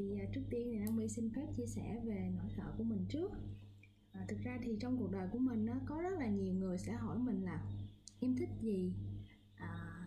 [0.00, 3.06] thì à, trước tiên thì Naomi xin phép chia sẻ về nỗi sợ của mình
[3.08, 3.30] trước.
[4.12, 6.78] À, thực ra thì trong cuộc đời của mình nó có rất là nhiều người
[6.78, 7.64] sẽ hỏi mình là
[8.20, 8.94] em thích gì?
[9.54, 10.06] À,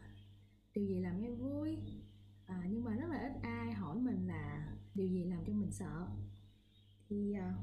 [0.75, 1.77] điều gì làm em vui?
[2.45, 5.71] À, nhưng mà rất là ít ai hỏi mình là điều gì làm cho mình
[5.71, 6.07] sợ?
[7.09, 7.53] Thì à,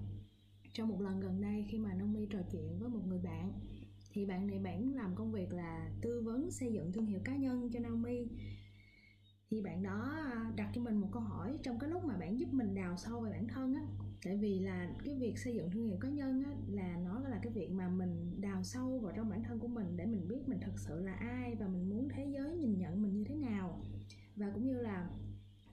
[0.72, 3.52] trong một lần gần đây khi mà Naomi trò chuyện với một người bạn
[4.12, 7.36] thì bạn này bạn làm công việc là tư vấn xây dựng thương hiệu cá
[7.36, 8.26] nhân cho Naomi
[9.50, 12.38] thì bạn đó à, đặt cho mình một câu hỏi trong cái lúc mà bạn
[12.38, 13.82] giúp mình đào sâu về bản thân á.
[14.24, 17.38] Tại vì là cái việc xây dựng thương hiệu cá nhân á là nó là
[17.42, 20.48] cái việc mà mình đào sâu vào trong bản thân của mình để mình biết
[20.48, 23.34] mình thật sự là ai và mình muốn thế giới nhìn nhận mình như thế
[23.34, 23.84] nào.
[24.36, 25.08] Và cũng như là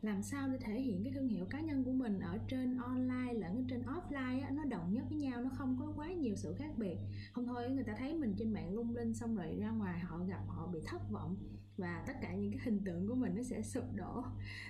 [0.01, 3.33] làm sao để thể hiện cái thương hiệu cá nhân của mình ở trên online
[3.33, 6.35] lẫn ở trên offline á, nó đồng nhất với nhau nó không có quá nhiều
[6.35, 6.97] sự khác biệt.
[7.31, 10.17] Không thôi người ta thấy mình trên mạng lung linh xong rồi ra ngoài họ
[10.17, 11.37] gặp họ bị thất vọng
[11.77, 14.23] và tất cả những cái hình tượng của mình nó sẽ sụp đổ.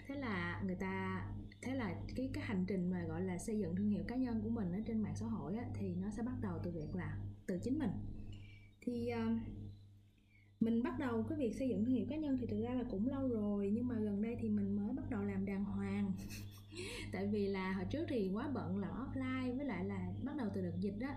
[0.07, 1.25] Thế là người ta
[1.61, 4.41] thế là cái cái hành trình mà gọi là xây dựng thương hiệu cá nhân
[4.43, 6.95] của mình ở trên mạng xã hội á, thì nó sẽ bắt đầu từ việc
[6.95, 7.91] là từ chính mình.
[8.81, 9.41] Thì uh,
[10.59, 12.83] mình bắt đầu cái việc xây dựng thương hiệu cá nhân thì thực ra là
[12.89, 16.11] cũng lâu rồi nhưng mà gần đây thì mình mới bắt đầu làm đàng hoàng.
[17.11, 20.47] Tại vì là hồi trước thì quá bận làm offline với lại là bắt đầu
[20.53, 21.09] từ đợt dịch đó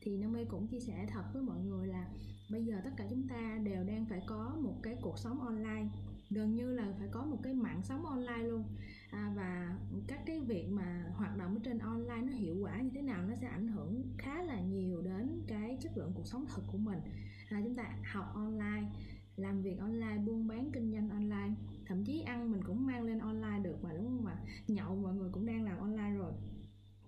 [0.00, 2.08] thì Naomi cũng chia sẻ thật với mọi người là
[2.50, 5.86] bây giờ tất cả chúng ta đều đang phải có một cái cuộc sống online.
[6.30, 8.64] Gần như là phải có một cái mạng sống online luôn.
[9.10, 12.90] À, và các cái việc mà hoạt động ở trên online nó hiệu quả như
[12.94, 16.46] thế nào nó sẽ ảnh hưởng khá là nhiều đến cái chất lượng cuộc sống
[16.54, 16.98] thực của mình.
[17.50, 18.90] À, chúng ta học online
[19.36, 21.54] làm việc online buôn bán kinh doanh online
[21.86, 24.36] thậm chí ăn mình cũng mang lên online được mà đúng không ạ?
[24.68, 26.32] Nhậu mọi người cũng đang làm online rồi.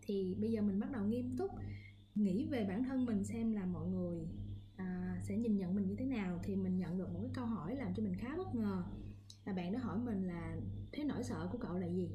[0.03, 1.51] Thì bây giờ mình bắt đầu nghiêm túc
[2.15, 4.29] nghĩ về bản thân mình xem là mọi người
[4.81, 7.47] à, sẽ nhìn nhận mình như thế nào thì mình nhận được một cái câu
[7.47, 8.85] hỏi làm cho mình khá bất ngờ.
[9.45, 10.57] Là bạn đó hỏi mình là
[10.93, 12.11] thế nỗi sợ của cậu là gì?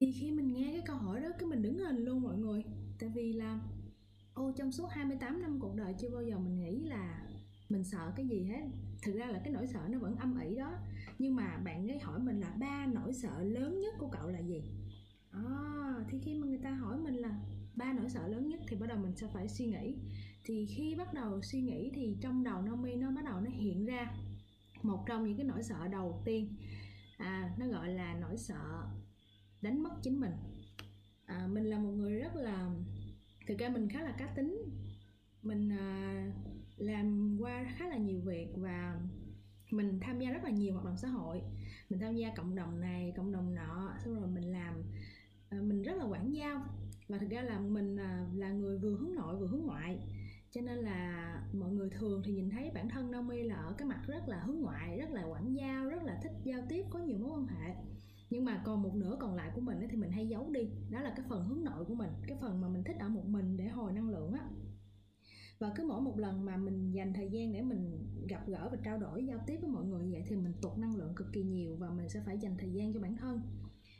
[0.00, 2.64] Thì khi mình nghe cái câu hỏi đó cái mình đứng hình luôn mọi người.
[2.98, 3.60] Tại vì là
[4.34, 7.28] ô trong suốt 28 năm cuộc đời chưa bao giờ mình nghĩ là
[7.68, 8.62] mình sợ cái gì hết.
[9.02, 10.72] Thực ra là cái nỗi sợ nó vẫn âm ỉ đó.
[11.18, 14.38] Nhưng mà bạn ấy hỏi mình là ba nỗi sợ lớn nhất của cậu là
[14.38, 14.62] gì?
[15.30, 15.44] À,
[16.08, 17.40] thì khi mà người ta hỏi mình là
[17.76, 19.94] ba nỗi sợ lớn nhất thì bắt đầu mình sẽ phải suy nghĩ
[20.46, 23.86] thì khi bắt đầu suy nghĩ thì trong đầu Naomi nó bắt đầu nó hiện
[23.86, 24.14] ra
[24.82, 26.56] một trong những cái nỗi sợ đầu tiên.
[27.16, 28.86] À, nó gọi là nỗi sợ
[29.62, 30.32] đánh mất chính mình.
[31.24, 32.70] À, mình là một người rất là
[33.46, 34.62] thực ra mình khá là cá tính.
[35.42, 36.32] Mình à,
[36.76, 39.00] làm qua khá là nhiều việc và
[39.70, 41.42] mình tham gia rất là nhiều hoạt động xã hội.
[41.90, 44.82] Mình tham gia cộng đồng này cộng đồng nọ xong rồi mình làm
[45.48, 46.64] à, mình rất là quảng giao.
[47.08, 49.98] Và thực ra là mình à, là người vừa hướng nội vừa hướng ngoại
[50.56, 53.88] cho nên là mọi người thường thì nhìn thấy bản thân Naomi là ở cái
[53.88, 56.98] mặt rất là hướng ngoại, rất là quảng giao, rất là thích giao tiếp, có
[56.98, 57.74] nhiều mối quan hệ.
[58.30, 60.70] Nhưng mà còn một nửa còn lại của mình thì mình hay giấu đi.
[60.90, 63.26] Đó là cái phần hướng nội của mình, cái phần mà mình thích ở một
[63.26, 64.48] mình để hồi năng lượng á.
[65.58, 68.78] Và cứ mỗi một lần mà mình dành thời gian để mình gặp gỡ và
[68.84, 71.42] trao đổi, giao tiếp với mọi người vậy thì mình tụt năng lượng cực kỳ
[71.42, 73.40] nhiều và mình sẽ phải dành thời gian cho bản thân.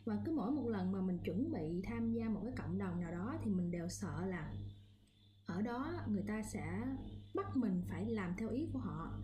[0.05, 3.01] Và cứ mỗi một lần mà mình chuẩn bị tham gia một cái cộng đồng
[3.01, 4.53] nào đó thì mình đều sợ là
[5.47, 6.87] ở đó người ta sẽ
[7.35, 9.19] bắt mình phải làm theo ý của họ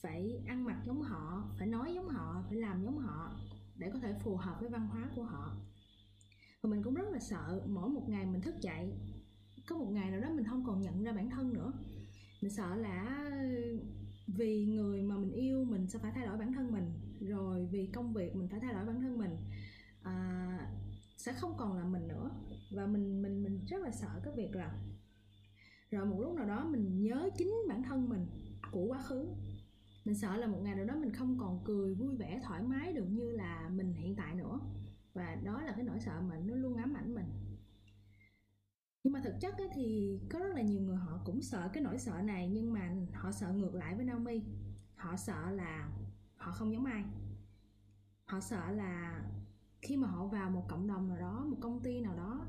[0.00, 3.32] phải ăn mặc giống họ phải nói giống họ phải làm giống họ
[3.76, 5.56] để có thể phù hợp với văn hóa của họ.
[6.62, 8.92] Và mình cũng rất là sợ mỗi một ngày mình thức dậy
[9.68, 11.72] có một ngày nào đó mình không còn nhận ra bản thân nữa.
[12.40, 13.30] Mình sợ là
[14.26, 17.86] vì người mà mình yêu mình sẽ phải thay đổi bản thân mình rồi vì
[17.86, 19.36] công việc mình phải thay đổi bản thân mình
[20.02, 20.58] à,
[21.16, 22.30] sẽ không còn là mình nữa.
[22.70, 24.74] Và mình mình mình rất là sợ cái việc là
[25.94, 28.26] rồi một lúc nào đó mình nhớ chính bản thân mình
[28.70, 29.28] của quá khứ.
[30.04, 32.92] Mình sợ là một ngày nào đó mình không còn cười vui vẻ thoải mái
[32.92, 34.60] được như là mình hiện tại nữa.
[35.14, 37.26] Và đó là cái nỗi sợ mình nó luôn ám ảnh mình.
[39.04, 41.98] Nhưng mà thực chất thì có rất là nhiều người họ cũng sợ cái nỗi
[41.98, 44.42] sợ này, nhưng mà họ sợ ngược lại với Naomi.
[44.96, 45.90] Họ sợ là
[46.36, 47.04] họ không giống ai.
[48.24, 49.22] Họ sợ là
[49.82, 52.46] khi mà họ vào một cộng đồng nào đó, một công ty nào đó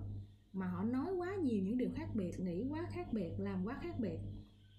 [0.55, 3.79] mà họ nói quá nhiều những điều khác biệt nghĩ quá khác biệt làm quá
[3.81, 4.19] khác biệt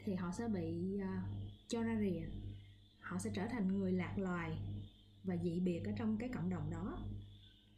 [0.05, 1.25] thì họ sẽ bị uh,
[1.69, 2.23] cho ra rìa.
[3.00, 4.58] Họ sẽ trở thành người lạc loài
[5.25, 6.99] và dị biệt ở trong cái cộng đồng đó.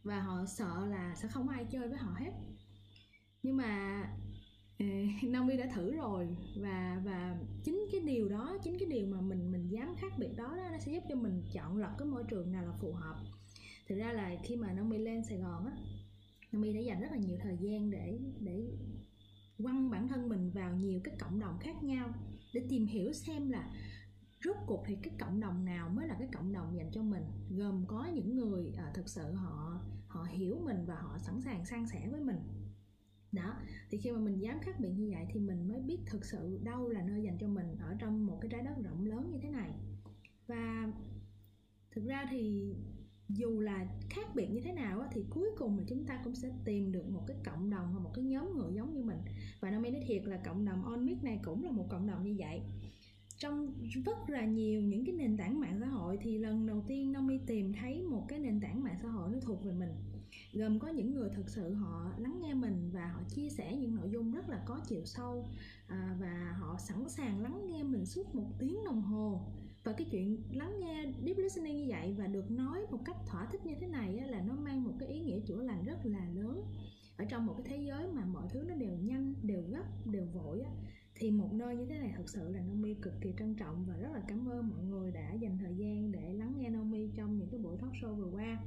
[0.03, 2.31] Và họ sợ là sẽ không ai chơi với họ hết.
[3.43, 4.03] Nhưng mà
[4.79, 4.85] ừ,
[5.29, 9.51] Naomi đã thử rồi và và chính cái điều đó chính cái điều mà mình
[9.51, 12.23] mình dám khác biệt đó, đó nó sẽ giúp cho mình chọn lọc cái môi
[12.23, 13.15] trường nào là phù hợp.
[13.87, 15.71] Thực ra là khi mà Naomi lên Sài Gòn á
[16.51, 18.67] My đã dành rất là nhiều thời gian để để
[19.63, 22.13] quăng bản thân mình vào nhiều cái cộng đồng khác nhau
[22.53, 23.71] để tìm hiểu xem là
[24.43, 27.23] rốt cuộc thì cái cộng đồng nào mới là cái cộng đồng dành cho mình
[27.49, 31.65] gồm có những người à, thực sự họ họ hiểu mình và họ sẵn sàng
[31.65, 32.39] san sẻ với mình.
[33.31, 33.55] Đó
[33.89, 36.59] thì khi mà mình dám khác biệt như vậy thì mình mới biết thực sự
[36.63, 39.39] đâu là nơi dành cho mình ở trong một cái trái đất rộng lớn như
[39.41, 39.71] thế này.
[40.47, 40.91] Và
[41.91, 42.73] thực ra thì
[43.29, 46.49] dù là khác biệt như thế nào thì cuối cùng là chúng ta cũng sẽ
[46.65, 49.17] tìm được một cái cộng đồng hoặc một cái nhóm người giống như mình.
[49.59, 52.35] Và Naomi nói thiệt là cộng đồng onmic này cũng là một cộng đồng như
[52.39, 52.61] vậy.
[53.37, 53.73] Trong
[54.05, 57.37] rất là nhiều những cái nền tảng mạng xã hội thì lần đầu tiên Naomi
[57.47, 59.91] tìm thấy một cái nền tảng mạng xã hội nó thuộc về mình.
[60.53, 63.95] Gồm có những người thực sự họ lắng nghe mình và họ chia sẻ những
[63.95, 65.47] nội dung rất là có chiều sâu
[65.87, 69.41] à, và họ sẵn sàng lắng nghe mình suốt một tiếng đồng hồ
[69.83, 73.45] và cái chuyện lắng nghe deep listening như vậy và được nói một cách thỏa
[73.51, 76.05] thích như thế này á, là nó mang một cái ý nghĩa chữa lành rất
[76.05, 76.63] là lớn.
[77.17, 80.25] Ở trong một cái thế giới mà mọi thứ nó đều nhanh đều gấp đều
[80.25, 80.71] vội á,
[81.15, 83.97] thì một nơi như thế này thật sự là Naomi cực kỳ trân trọng và
[83.97, 87.37] rất là cảm ơn mọi người đã dành thời gian để lắng nghe Naomi trong
[87.37, 88.57] những cái buổi talk show vừa qua.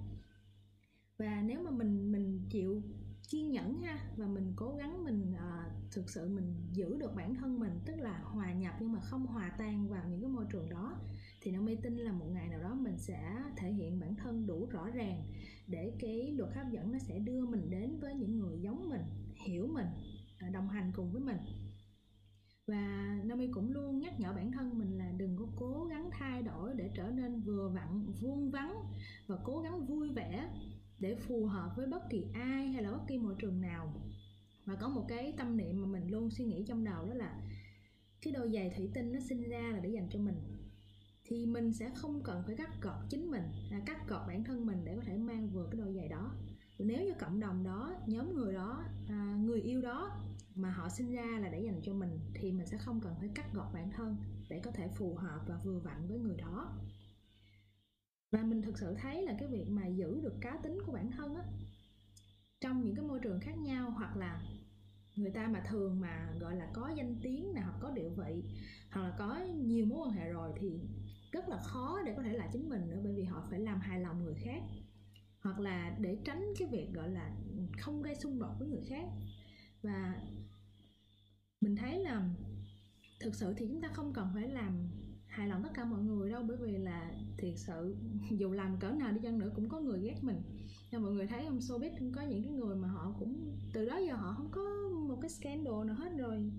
[1.19, 2.83] Và nếu mà mình mình chịu
[3.29, 7.35] kiên nhẫn ha và mình cố gắng mình uh, thực sự mình giữ được bản
[7.35, 10.45] thân mình tức là hòa nhập nhưng mà không hòa tan vào những cái môi
[10.53, 10.97] trường đó.
[11.41, 14.47] Thì nó mới tin là một ngày nào đó mình sẽ thể hiện bản thân
[14.47, 15.23] đủ rõ ràng
[15.67, 19.03] để cái luật hấp dẫn nó sẽ đưa mình đến với những người giống mình
[19.47, 19.87] hiểu mình
[20.39, 21.39] à, đồng hành cùng với mình.
[22.67, 26.43] Và Naomi cũng luôn nhắc nhở bản thân mình là đừng có cố gắng thay
[26.43, 28.73] đổi để trở nên vừa vặn vuông vắn
[29.27, 30.49] và cố gắng vui vẻ
[31.03, 33.95] để phù hợp với bất kỳ ai hay là bất kỳ môi trường nào.
[34.65, 37.41] Và có một cái tâm niệm mà mình luôn suy nghĩ trong đầu đó là
[38.23, 40.35] cái đôi giày thủy tinh nó sinh ra là để dành cho mình.
[41.25, 44.67] Thì mình sẽ không cần phải cắt gọt chính mình là cắt gọt bản thân
[44.67, 46.35] mình để có thể mang vừa cái đôi giày đó.
[46.79, 50.11] Nếu như cộng đồng đó nhóm người đó à, người yêu đó
[50.55, 53.29] mà họ sinh ra là để dành cho mình thì mình sẽ không cần phải
[53.35, 54.17] cắt gọt bản thân
[54.49, 56.73] để có thể phù hợp và vừa vặn với người đó
[58.33, 61.11] và mình thực sự thấy là cái việc mà giữ được cá tính của bản
[61.11, 61.45] thân á,
[62.61, 64.43] trong những cái môi trường khác nhau, hoặc là
[65.17, 68.43] người ta mà thường mà, gọi là, có danh tiếng nào hoặc có địa vị,
[68.91, 70.81] hoặc là có nhiều mối quan hệ rồi thì
[71.33, 73.81] rất là khó để có thể là chính mình nữa, bởi vì họ phải làm
[73.81, 74.63] hài lòng người khác.
[75.41, 77.37] Hoặc là để tránh cái việc, gọi là,
[77.79, 79.05] không gây xung đột với người khác.
[79.83, 80.21] Và
[81.61, 82.29] mình thấy là
[83.21, 84.89] thực sự thì chúng ta không cần phải làm
[85.33, 87.97] hài lòng tất cả mọi người đâu bởi vì là thiệt sự
[88.31, 90.43] dù làm cỡ nào đi chăng nữa cũng có người ghét mình.
[90.91, 93.99] Nhưng mọi người thấy ông showbiz có những cái người mà họ cũng từ đó
[93.99, 96.53] giờ họ không có một cái scandal nào hết rồi.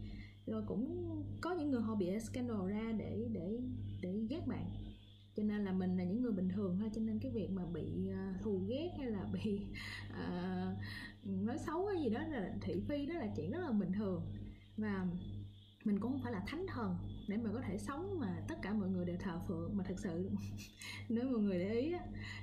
[0.45, 1.09] Rồi cũng
[1.41, 3.59] có những người họ bị scandal ra để để
[4.01, 4.65] để ghét bạn.
[5.35, 7.65] Cho nên là mình là những người bình thường thôi cho nên cái việc mà
[7.65, 9.67] bị ờ, thù ghét hay là bị
[10.09, 10.77] uh,
[11.45, 14.21] nói xấu hay gì đó là thị phi đó là chuyện rất là bình thường.
[14.77, 15.07] Và
[15.83, 16.95] mình cũng không phải là thánh thần
[17.27, 19.77] để mà có thể sống mà tất cả mọi người đều thờ phượng.
[19.77, 20.29] Mà thật sự
[21.09, 21.93] nếu mọi người để ý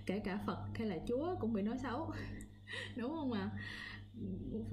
[0.06, 2.12] kể cả phật hay là chúa cũng bị nói xấu.
[2.97, 3.41] Đúng không ạ?
[3.41, 3.59] à,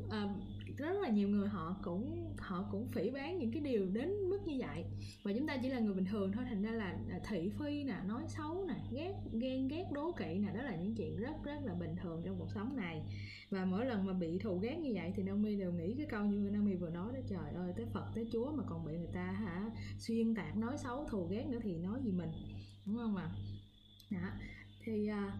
[0.09, 0.29] Ờ,
[0.77, 4.39] rất là nhiều người họ cũng họ cũng phỉ bán những cái điều đến mức
[4.45, 4.85] như vậy.
[5.23, 7.83] Và chúng ta chỉ là người bình thường thôi, thành ra là à, thị phi
[7.83, 11.43] nè, nói xấu nè, ghét, ghen ghét đố kỵ nè, đó là những chuyện rất
[11.43, 13.01] rất là bình thường trong cuộc sống này.
[13.49, 16.25] Và mỗi lần mà bị thù ghét như vậy thì Naomi đều nghĩ cái câu
[16.25, 19.11] như Naomi vừa nói đó, trời ơi, tới Phật, tới Chúa mà còn bị người
[19.13, 19.69] ta hả,
[19.99, 22.29] xuyên tạc, nói xấu, thù ghét nữa thì nói gì mình,
[22.85, 23.29] đúng không ạ?
[24.11, 24.29] Đó,
[24.83, 25.37] thì à,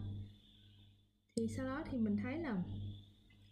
[1.36, 2.62] thì sau đó thì mình thấy là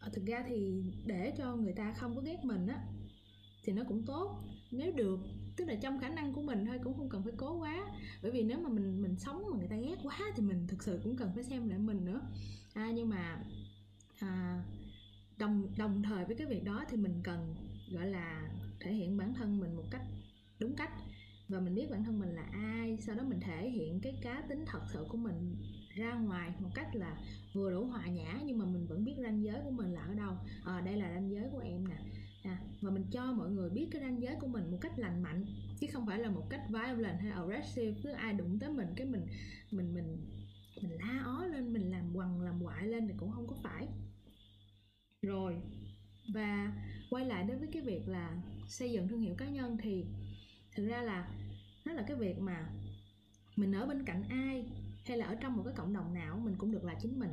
[0.07, 2.79] Ờ, thực ra thì để cho người ta không có ghét mình á
[3.65, 4.41] thì nó cũng tốt.
[4.71, 5.21] Nếu được
[5.57, 7.87] tức là trong khả năng của mình thôi cũng không cần phải cố quá.
[8.23, 10.83] Bởi vì nếu mà mình mình sống mà người ta ghét quá thì mình thực
[10.83, 12.21] sự cũng cần phải xem lại mình nữa.
[12.75, 13.45] À, nhưng mà
[14.19, 14.63] à,
[15.39, 17.55] đồng đồng thời với cái việc đó thì mình cần
[17.93, 20.03] gọi là thể hiện bản thân mình một cách
[20.59, 20.91] đúng cách.
[21.49, 24.45] Và mình biết bản thân mình là ai sau đó mình thể hiện cái cá
[24.49, 25.57] tính thật sự của mình
[25.97, 27.19] ra ngoài một cách là
[27.53, 30.15] vừa đủ hòa nhã nhưng mà mình vẫn biết ranh giới của mình là ở
[30.15, 30.37] đâu.
[30.65, 31.97] À, đây là ranh giới của em nè.
[32.43, 35.23] À, và mình cho mọi người biết cái ranh giới của mình một cách lành
[35.23, 35.45] mạnh
[35.81, 39.07] chứ không phải là một cách violent hay aggressive cứ ai đụng tới mình cái
[39.07, 39.27] mình
[39.71, 40.17] mình mình
[40.83, 43.89] mình la ó lên mình làm quằn làm quại lên thì cũng không có phải.
[45.23, 45.57] Rồi
[46.35, 46.73] và
[47.11, 50.05] quay lại đến với cái việc là xây dựng thương hiệu cá nhân thì
[50.77, 51.29] thực ra là
[51.85, 52.69] nó là cái việc mà
[53.57, 54.65] mình ở bên cạnh ai
[55.07, 57.31] hay là ở trong một cái cộng đồng nào mình cũng được là chính mình.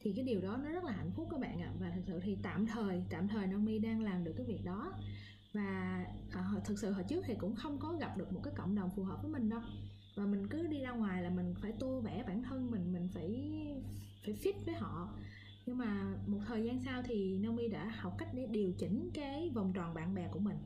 [0.00, 1.72] Thì cái điều đó nó rất là hạnh phúc các bạn ạ.
[1.80, 4.92] Và thực sự thì tạm thời tạm thời Naomi đang làm được cái việc đó.
[5.52, 8.74] Và à, thực sự hồi trước thì cũng không có gặp được một cái cộng
[8.74, 9.60] đồng phù hợp với mình đâu.
[10.16, 13.08] Và mình cứ đi ra ngoài là mình phải tô vẽ bản thân mình mình
[13.14, 13.50] phải
[14.24, 15.18] phải fit với họ.
[15.66, 19.50] Nhưng mà một thời gian sau thì Naomi đã học cách để điều chỉnh cái
[19.54, 20.56] vòng tròn bạn bè của mình.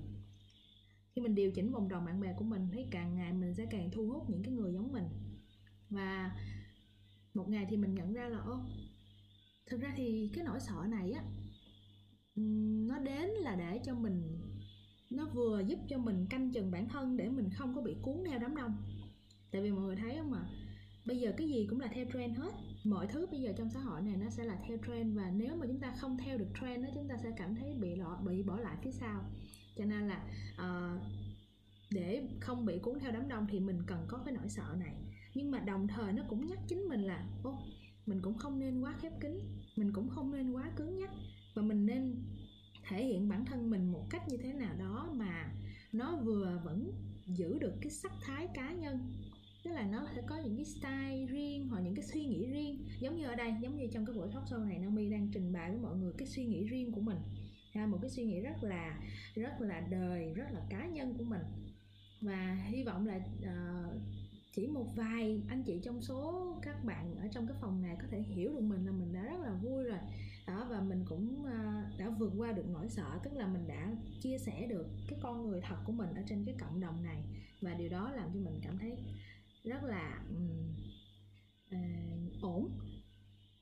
[1.12, 3.66] Khi mình điều chỉnh vòng tròn bạn bè của mình thấy càng ngày mình sẽ
[3.66, 5.04] càng thu hút những cái người giống mình
[7.68, 8.60] thì mình nhận ra là ô
[9.66, 11.22] thực ra thì cái nỗi sợ này á
[12.88, 14.40] nó đến là để cho mình
[15.10, 18.16] nó vừa giúp cho mình canh chừng bản thân để mình không có bị cuốn
[18.26, 18.76] theo đám đông.
[19.50, 20.50] Tại vì mọi người thấy không ạ à?
[21.06, 22.52] bây giờ cái gì cũng là theo trend hết.
[22.84, 25.56] Mọi thứ bây giờ trong xã hội này nó sẽ là theo trend và nếu
[25.56, 28.18] mà chúng ta không theo được trend đó chúng ta sẽ cảm thấy bị lọ
[28.26, 29.24] bị bỏ lại phía sau.
[29.76, 31.02] Cho nên là uh,
[31.90, 34.94] để không bị cuốn theo đám đông thì mình cần có cái nỗi sợ này
[35.38, 37.58] nhưng mà đồng thời nó cũng nhắc chính mình là ô
[38.06, 39.38] mình cũng không nên quá khép kín
[39.76, 41.10] mình cũng không nên quá cứng nhắc.
[41.54, 42.14] Và mình nên
[42.88, 45.52] thể hiện bản thân mình một cách như thế nào đó mà
[45.92, 46.92] nó vừa vẫn
[47.26, 48.98] giữ được cái sắc thái cá nhân.
[49.64, 52.86] Tức là nó sẽ có những cái style riêng hoặc những cái suy nghĩ riêng.
[53.00, 55.52] Giống như ở đây giống như trong cái buổi talk show này Naomi đang trình
[55.52, 57.18] bày với mọi người cái suy nghĩ riêng của mình.
[57.74, 59.00] Ha một cái suy nghĩ rất là
[59.34, 61.42] rất là đời rất là cá nhân của mình.
[62.20, 64.02] Và hy vọng là uh,
[64.52, 68.06] chỉ một vài anh chị trong số các bạn ở trong cái phòng này có
[68.10, 69.98] thể hiểu được mình là mình đã rất là vui rồi.
[70.46, 73.92] Đó và mình cũng ờ, đã vượt qua được nỗi sợ tức là mình đã
[74.20, 77.24] chia sẻ được cái con người thật của mình ở trên cái cộng đồng này.
[77.60, 78.96] Và điều đó làm cho mình cảm thấy
[79.64, 80.74] rất là um,
[81.74, 82.70] uh, ổn.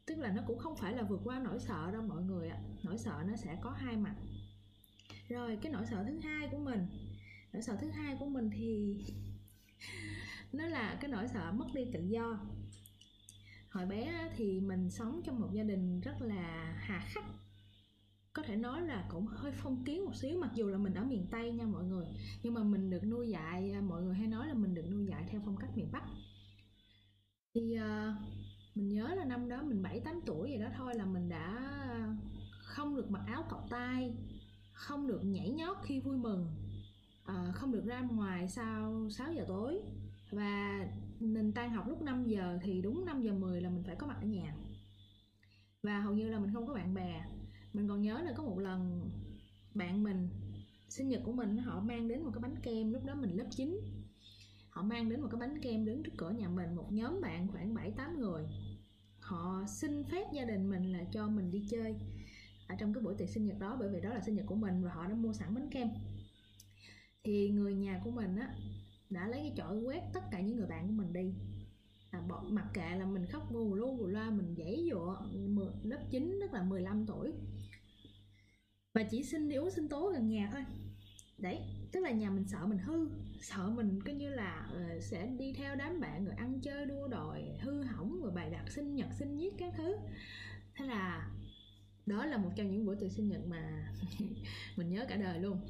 [0.07, 2.59] Tức là nó cũng không phải là vượt qua nỗi sợ đâu mọi người ạ.
[2.83, 4.15] Nỗi sợ nó sẽ có hai mặt.
[5.29, 6.87] Rồi cái nỗi sợ thứ hai của mình.
[7.53, 9.01] Nỗi sợ thứ hai của mình thì
[10.53, 12.39] nó là cái nỗi sợ mất đi tự do.
[13.71, 17.25] Hồi bé thì mình sống trong một gia đình rất là hà khắc.
[18.33, 21.05] Có thể nói là cũng hơi phong kiến một xíu mặc dù là mình ở
[21.05, 22.07] miền tây nha mọi người.
[22.43, 25.07] Nhưng mà mình được nuôi dạy à, mọi người hay nói là mình được nuôi
[25.07, 26.03] dạy theo phong cách miền bắc.
[27.55, 28.15] Thì uh,
[28.75, 31.73] mình nhớ là năm đó mình bảy tám tuổi vậy đó thôi là mình đã
[32.63, 34.15] không được mặc áo cộc tay
[34.77, 36.47] không được nhảy nhót khi vui mừng
[37.25, 39.81] à, không được ra ngoài sau 6 giờ tối
[40.31, 40.81] và
[41.21, 44.07] mình tan học lúc 5 giờ thì đúng 5 giờ 10 là mình phải có
[44.07, 44.55] mặt ở nhà.
[45.83, 47.25] Và hầu như là mình không có bạn bè.
[47.73, 49.11] Mình còn nhớ là có một lần
[49.75, 50.29] bạn mình,
[50.89, 53.47] sinh nhật của mình, họ mang đến một cái bánh kem, lúc đó mình lớp
[53.51, 53.81] 9
[54.77, 57.49] họ mang đến một cái bánh kem đứng trước cửa nhà mình, một nhóm bạn
[57.49, 58.47] khoảng 7 8 người.
[59.21, 61.95] Họ xin phép gia đình mình là cho mình đi chơi
[62.69, 64.55] ở trong cái buổi tiệc sinh nhật đó, bởi vì đó là sinh nhật của
[64.55, 65.89] mình và họ đã mua sẵn bánh kem.
[67.25, 68.55] Thì người nhà của mình á
[69.11, 71.35] đã lấy cái chổi quét tất cả những người bạn của mình đi.
[72.11, 75.17] À, bỏ, mặc kệ là mình khóc gù lu gù loa mình dãy dụa
[75.83, 77.33] lớp 9 tức là 15 tuổi.
[78.95, 80.65] Và chỉ xin đi uống sinh tố gần nhà thôi.
[81.39, 81.61] Đấy
[81.93, 83.09] tức là nhà mình sợ mình hư
[83.41, 87.09] sợ mình coi như là uh, sẽ đi theo đám bạn rồi ăn chơi đua
[87.09, 89.97] đòi hư hỏng rồi bài đặt sinh nhật sinh nhít các thứ.
[90.75, 91.31] Thế là
[92.07, 93.93] đó là một trong những buổi tiệc sinh nhật mà
[94.77, 95.61] mình nhớ cả đời luôn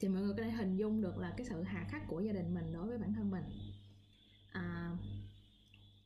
[0.00, 2.32] thì mọi người có thể hình dung được là cái sự hạ khắc của gia
[2.32, 3.44] đình mình đối với bản thân mình.
[4.52, 4.96] À,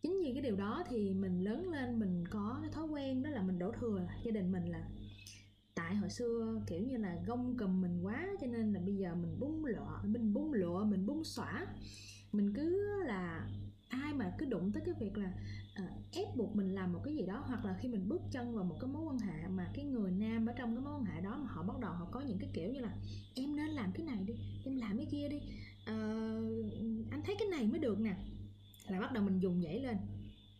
[0.02, 3.30] chính vì cái điều đó thì mình lớn lên mình có cái thói quen đó
[3.30, 4.88] là mình đổ thừa gia đình mình là
[5.74, 9.14] tại hồi xưa kiểu như là gông cầm mình quá cho nên là bây giờ
[9.14, 11.66] mình bung lụa mình bung lụa mình bung xõa.
[12.32, 13.48] Mình cứ là
[13.88, 15.32] ai mà cứ đụng tới cái việc là
[15.82, 18.54] uh, ép buộc mình làm một cái gì đó hoặc là khi mình bước chân
[18.54, 21.04] vào một cái mối quan hệ mà cái người nam ở trong cái mối quan
[21.04, 22.96] hệ đó mà họ bắt đầu họ có những cái kiểu như là
[23.34, 25.36] em nên làm cái này đi em làm cái kia đi.
[25.82, 28.16] Uh, anh thấy cái này mới được nè.
[28.88, 29.96] Là bắt đầu mình dùng dãy lên.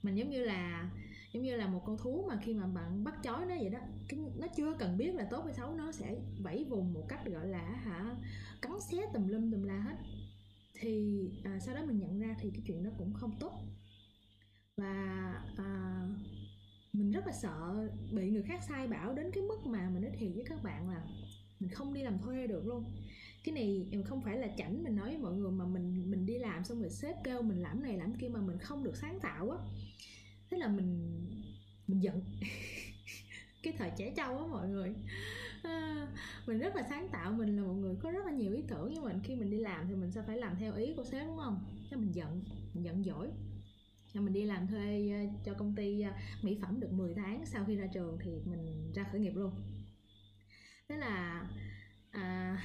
[0.02, 0.90] Mình giống như là
[1.32, 3.78] giống như là một con thú mà khi mà bạn bắt chói nó vậy đó
[4.08, 7.26] cái, nó chưa cần biết là tốt hay xấu nó sẽ vẫy vùng một cách
[7.26, 8.16] gọi là hả
[8.62, 9.96] cắn xé tùm lum tùm la hết.
[10.80, 13.52] Thì à, sau đó mình nhận ra thì cái chuyện đó cũng không tốt
[14.78, 16.02] và à,
[16.92, 20.12] mình rất là sợ bị người khác sai bảo đến cái mức mà mình nói
[20.18, 21.02] thiệt với các bạn là
[21.60, 22.84] mình không đi làm thuê được luôn.
[23.44, 26.38] Cái này không phải là chảnh mình nói với mọi người mà mình mình đi
[26.38, 29.20] làm xong rồi sếp kêu mình làm này làm kia mà mình không được sáng
[29.20, 29.58] tạo á.
[30.50, 31.20] Thế là mình
[31.86, 32.20] mình giận.
[33.62, 34.94] Cái thời trẻ trâu á mọi người.
[35.62, 36.08] À,
[36.46, 38.92] mình rất là sáng tạo mình là một người có rất là nhiều ý tưởng
[38.94, 41.26] nhưng mà khi mình đi làm thì mình sẽ phải làm theo ý của sếp
[41.26, 41.64] đúng không?
[41.90, 42.42] Cho mình giận
[42.74, 43.30] mình giận dỗi
[44.14, 46.12] cho mình đi làm thuê ờ, cho công ty ờ,
[46.42, 49.52] mỹ phẩm được 10 tháng sau khi ra trường thì mình ra khởi nghiệp luôn.
[50.88, 51.48] Thế là
[52.10, 52.58] à,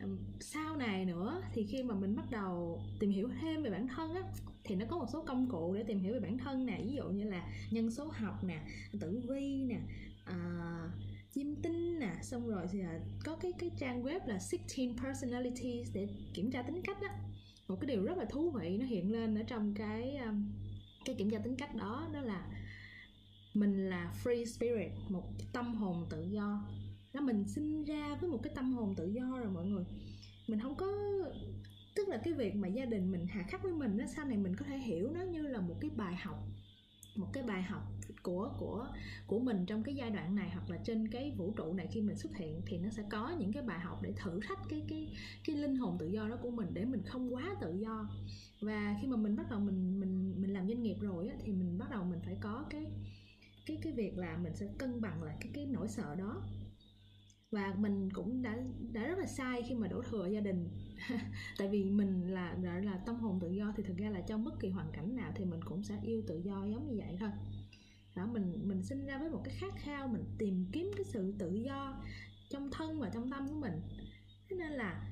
[0.40, 4.14] sau này nữa thì khi mà mình bắt đầu tìm hiểu thêm về bản thân
[4.14, 4.22] á
[4.64, 6.80] thì nó có một số công cụ để tìm hiểu về bản thân nè.
[6.84, 8.60] Ví dụ như là nhân số học nè
[9.00, 9.80] tử vi nè
[10.24, 10.90] ờ, à,
[11.32, 12.12] chim tinh nè.
[12.22, 12.80] Xong rồi thì
[13.24, 14.38] có cái cái trang web là
[14.76, 17.08] 16 personalities để kiểm tra tính cách đó
[17.68, 20.52] một cái điều rất là thú vị nó hiện lên ở trong cái um,
[21.04, 22.46] cái kiểm tra tính cách đó đó là
[23.54, 26.68] mình là free spirit, một tâm hồn tự do.
[27.12, 29.84] Đó, mình sinh ra với một cái tâm hồn tự do rồi mọi người.
[30.46, 30.86] Mình không có,
[31.94, 34.36] tức là cái việc mà gia đình mình hà khắc với mình đó sau này
[34.36, 36.38] mình có thể hiểu nó như là một cái bài học
[37.18, 37.82] một cái bài học
[38.22, 38.86] của của
[39.26, 42.00] của mình trong cái giai đoạn này hoặc là trên cái vũ trụ này khi
[42.00, 44.84] mình xuất hiện thì nó sẽ có những cái bài học để thử thách cái
[44.88, 45.08] cái
[45.46, 48.10] cái linh hồn tự do đó của mình để mình không quá tự do.
[48.60, 51.52] Và khi mà mình bắt đầu mình mình mình làm doanh nghiệp rồi á, thì
[51.52, 52.86] mình bắt đầu mình phải có cái
[53.66, 56.42] cái cái việc là mình sẽ cân bằng lại cái cái nỗi sợ đó.
[57.50, 58.58] Và mình cũng đã
[58.92, 60.68] đã rất là sai khi mà đổ thừa gia đình.
[61.58, 64.44] tại vì mình là, đã là tâm hồn tự do thì thực ra là trong
[64.44, 67.16] bất kỳ hoàn cảnh nào thì mình cũng sẽ yêu tự do giống như vậy
[67.20, 67.30] thôi.
[68.14, 71.34] Đó, mình mình sinh ra với một cái khát khao mình tìm kiếm cái sự
[71.38, 72.02] tự do
[72.50, 73.72] trong thân và trong tâm của mình.
[74.50, 75.08] Thế nên là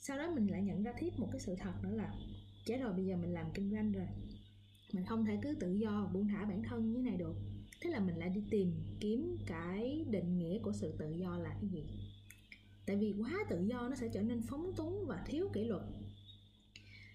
[0.00, 2.14] sau đó mình lại nhận ra tiếp một cái sự thật nữa là
[2.66, 4.06] chết rồi, bây giờ mình làm kinh doanh rồi.
[4.92, 7.36] Mình không thể cứ tự do buông thả bản thân như này được.
[7.80, 11.50] Thế là mình lại đi tìm kiếm cái định nghĩa của sự tự do là
[11.60, 11.84] cái gì?
[12.90, 15.82] Tại vì quá tự do nó sẽ trở nên phóng túng và thiếu kỷ luật.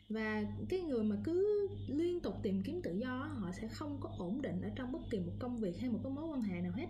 [0.10, 4.15] Và cái người mà cứ liên tục tìm kiếm tự do họ sẽ không có
[4.17, 6.62] ổn định ở trong bất kỳ một công việc hay một cái mối quan hệ
[6.62, 6.88] nào hết.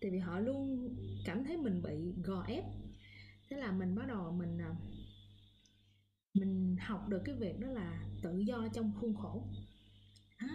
[0.00, 0.88] Tại vì họ luôn
[1.24, 2.64] cảm thấy mình bị gò ép.
[3.50, 4.76] Thế là mình bắt đầu mình à,
[6.34, 9.44] mình học được cái việc đó là tự do trong khuôn khổ.
[10.36, 10.48] À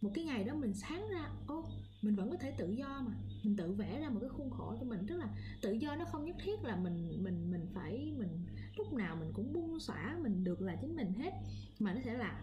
[0.00, 1.64] một cái ngày đó mình sáng ra, ô,
[2.02, 4.76] mình vẫn có thể tự do mà mình tự vẽ ra một cái khuôn khổ
[4.80, 8.12] cho mình tức là tự do nó không nhất thiết là mình mình mình phải
[8.18, 8.46] mình
[8.76, 11.30] lúc nào mình cũng buông xõa mình được là chính mình hết.
[11.78, 12.42] Mà nó sẽ là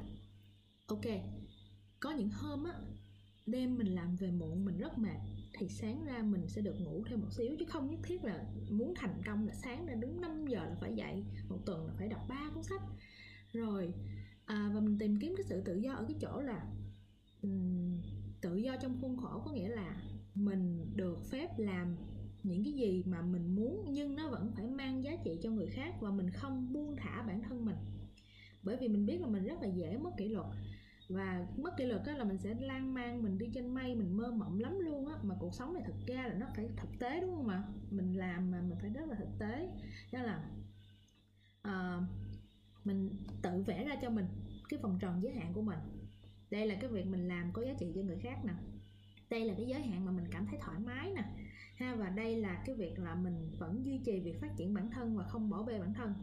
[0.88, 1.06] ok
[2.00, 2.74] có những hôm á
[3.46, 5.20] đêm mình làm về muộn mình rất mệt
[5.54, 8.46] thì sáng ra mình sẽ được ngủ thêm một xíu chứ không nhất thiết là
[8.70, 11.94] muốn thành công là sáng ra đúng 5 giờ là phải dậy một tuần là
[11.98, 12.82] phải đọc ba cuốn sách.
[13.54, 13.94] Rồi
[14.46, 16.66] à, và mình tìm kiếm cái sự tự do ở cái chỗ là
[17.42, 18.02] um,
[18.42, 20.02] tự do trong khuôn khổ có nghĩa là
[20.36, 21.96] mình được phép làm
[22.44, 25.68] những cái gì mà mình muốn nhưng nó vẫn phải mang giá trị cho người
[25.68, 27.76] khác và mình không buông thả bản thân mình.
[28.64, 30.46] Bởi vì mình biết là mình rất là dễ mất kỷ luật.
[31.10, 34.18] Và mất kỷ luật đó là mình sẽ lan man mình đi trên mây mình
[34.18, 35.16] mơ mộng lắm luôn á.
[35.24, 37.64] Mà cuộc sống này thực ra là nó phải thực tế đúng không ạ?
[37.92, 39.70] Mình làm mà mình phải rất là thực tế.
[40.12, 40.50] Đó là
[41.68, 42.04] uh,
[42.86, 43.10] mình
[43.42, 44.26] tự vẽ ra cho mình
[44.70, 45.80] cái vòng tròn giới hạn của mình.
[46.52, 48.54] Đây là cái việc mình làm có giá trị cho người khác nè
[49.30, 51.24] đây là cái giới hạn mà mình cảm thấy thoải mái nè.
[51.76, 54.90] Ha và đây là cái việc là mình vẫn duy trì việc phát triển bản
[54.92, 56.14] thân và không bỏ bê bản thân.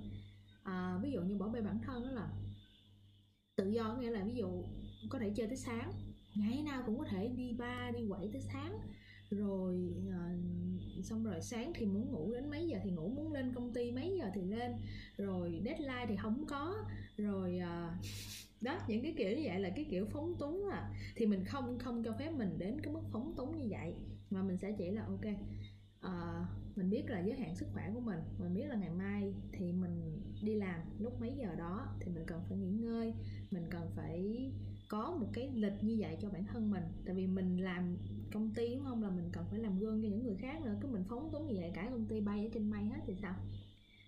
[0.63, 2.29] À, ví dụ như bỏ bê bản thân đó là
[3.57, 4.65] tự do nghĩa là ví dụ
[5.11, 5.93] có thể chơi tới sáng
[6.35, 8.79] ngày nào cũng có thể đi ba đi quẩy tới sáng.
[9.31, 13.55] Rồi uh, xong rồi sáng thì muốn ngủ đến mấy giờ thì ngủ muốn lên
[13.55, 14.73] công ty mấy giờ thì lên.
[15.17, 16.75] Rồi deadline thì không có.
[17.17, 18.07] Rồi uh,
[18.61, 21.79] đó những cái kiểu như vậy là cái kiểu phóng túng à thì mình không
[21.79, 23.95] không cho phép mình đến cái mức phóng túng như vậy.
[24.31, 25.27] Mà mình sẽ chỉ là ok
[26.07, 29.35] uh, mình biết là giới hạn sức khỏe của mình mình biết là ngày mai
[29.53, 33.15] thì mình đi làm lúc mấy giờ đó thì mình cần phải nghỉ ngơi
[33.51, 34.51] mình cần phải
[34.89, 36.83] có một cái lịch như vậy cho bản thân mình.
[37.07, 37.97] Tại vì mình làm
[38.33, 39.03] công ty đúng không?
[39.03, 41.47] Là mình cần phải làm gương cho những người khác nữa cứ mình phóng túng
[41.47, 43.35] như vậy cả công ty bay ở trên mây hết thì sao?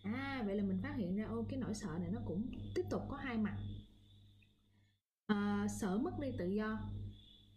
[0.02, 2.82] À vậy là mình phát hiện ra ô cái nỗi sợ này nó cũng tiếp
[2.90, 3.56] tục có hai mặt
[5.28, 6.78] à, sợ mất đi tự do.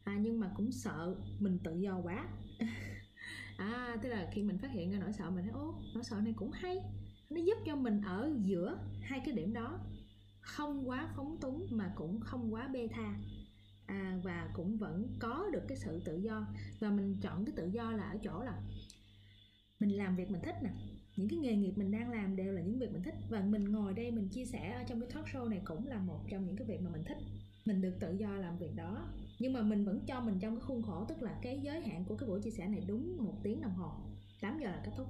[0.04, 2.28] À, nhưng mà cũng sợ mình tự do quá.
[3.58, 6.22] À tức là khi mình phát hiện ra nỗi sợ mình thấy ô nỗi sợ
[6.24, 6.78] này cũng hay.
[7.30, 9.80] Nó giúp cho mình ở giữa hai cái điểm đó.
[10.42, 13.16] Không quá phóng túng mà cũng không quá bê tha.
[13.86, 16.48] À, và cũng vẫn có được cái sự tự do.
[16.80, 18.62] Và mình chọn cái tự do là ở chỗ là
[19.80, 20.70] mình làm việc mình thích nè.
[21.16, 23.16] Những cái nghề nghiệp mình đang làm đều là những việc mình thích.
[23.30, 26.00] Và mình ngồi đây mình chia sẻ ở trong cái talk show này cũng là
[26.00, 27.18] một trong những cái việc mà mình thích
[27.66, 29.08] mình được tự do làm việc đó.
[29.40, 32.06] Nhưng mà mình vẫn cho mình trong cái khuôn khổ tức là cái giới hạn
[32.06, 33.92] của cái buổi chia sẻ này đúng một tiếng đồng hồ
[34.42, 35.08] 8 giờ là kết thúc.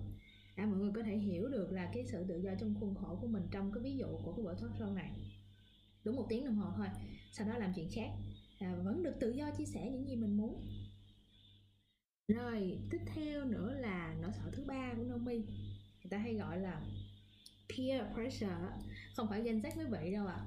[0.56, 3.18] À, mọi người có thể hiểu được là cái sự tự do trong khuôn khổ
[3.22, 5.12] của mình trong cái ví dụ của cái buổi talk show này.
[6.04, 6.88] Đúng một tiếng đồng hồ thôi
[7.32, 8.10] sau đó làm chuyện khác.
[8.60, 10.62] À, vẫn được tự do chia sẻ những gì mình muốn.
[12.28, 15.36] Rồi tiếp theo nữa là nỗi sợ thứ ba của Nomi
[16.04, 16.82] người ta hay gọi là
[17.70, 18.58] peer pressure
[19.16, 20.36] không phải danh sách với vị đâu ạ.
[20.36, 20.46] à.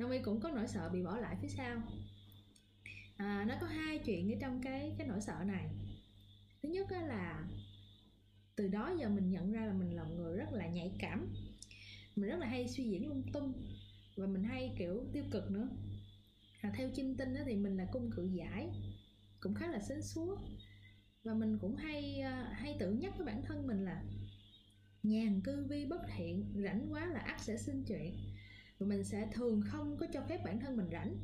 [0.00, 1.82] Nomi cũng có nỗi sợ bị bỏ lại phía sau.
[3.16, 5.66] À, nó có hai chuyện ở trong cái cái nỗi sợ này.
[6.62, 7.44] Thứ nhất là
[8.56, 11.34] từ đó giờ mình nhận ra là mình là một người rất là nhạy cảm.
[12.16, 13.52] Mình rất là hay suy diễn lung tung
[14.16, 15.68] và mình hay kiểu tiêu cực nữa.
[16.60, 18.68] À, theo chim tinh thì mình là cung cự giải
[19.40, 20.36] cũng khá là sến súa.
[21.24, 24.02] Và mình cũng hay à, hay tự nhắc với bản thân mình là
[25.02, 28.33] nhàn cư vi bất thiện rảnh quá là ắt sẽ sinh chuyện
[28.80, 31.16] mình sẽ thường không có cho phép bản thân mình rảnh.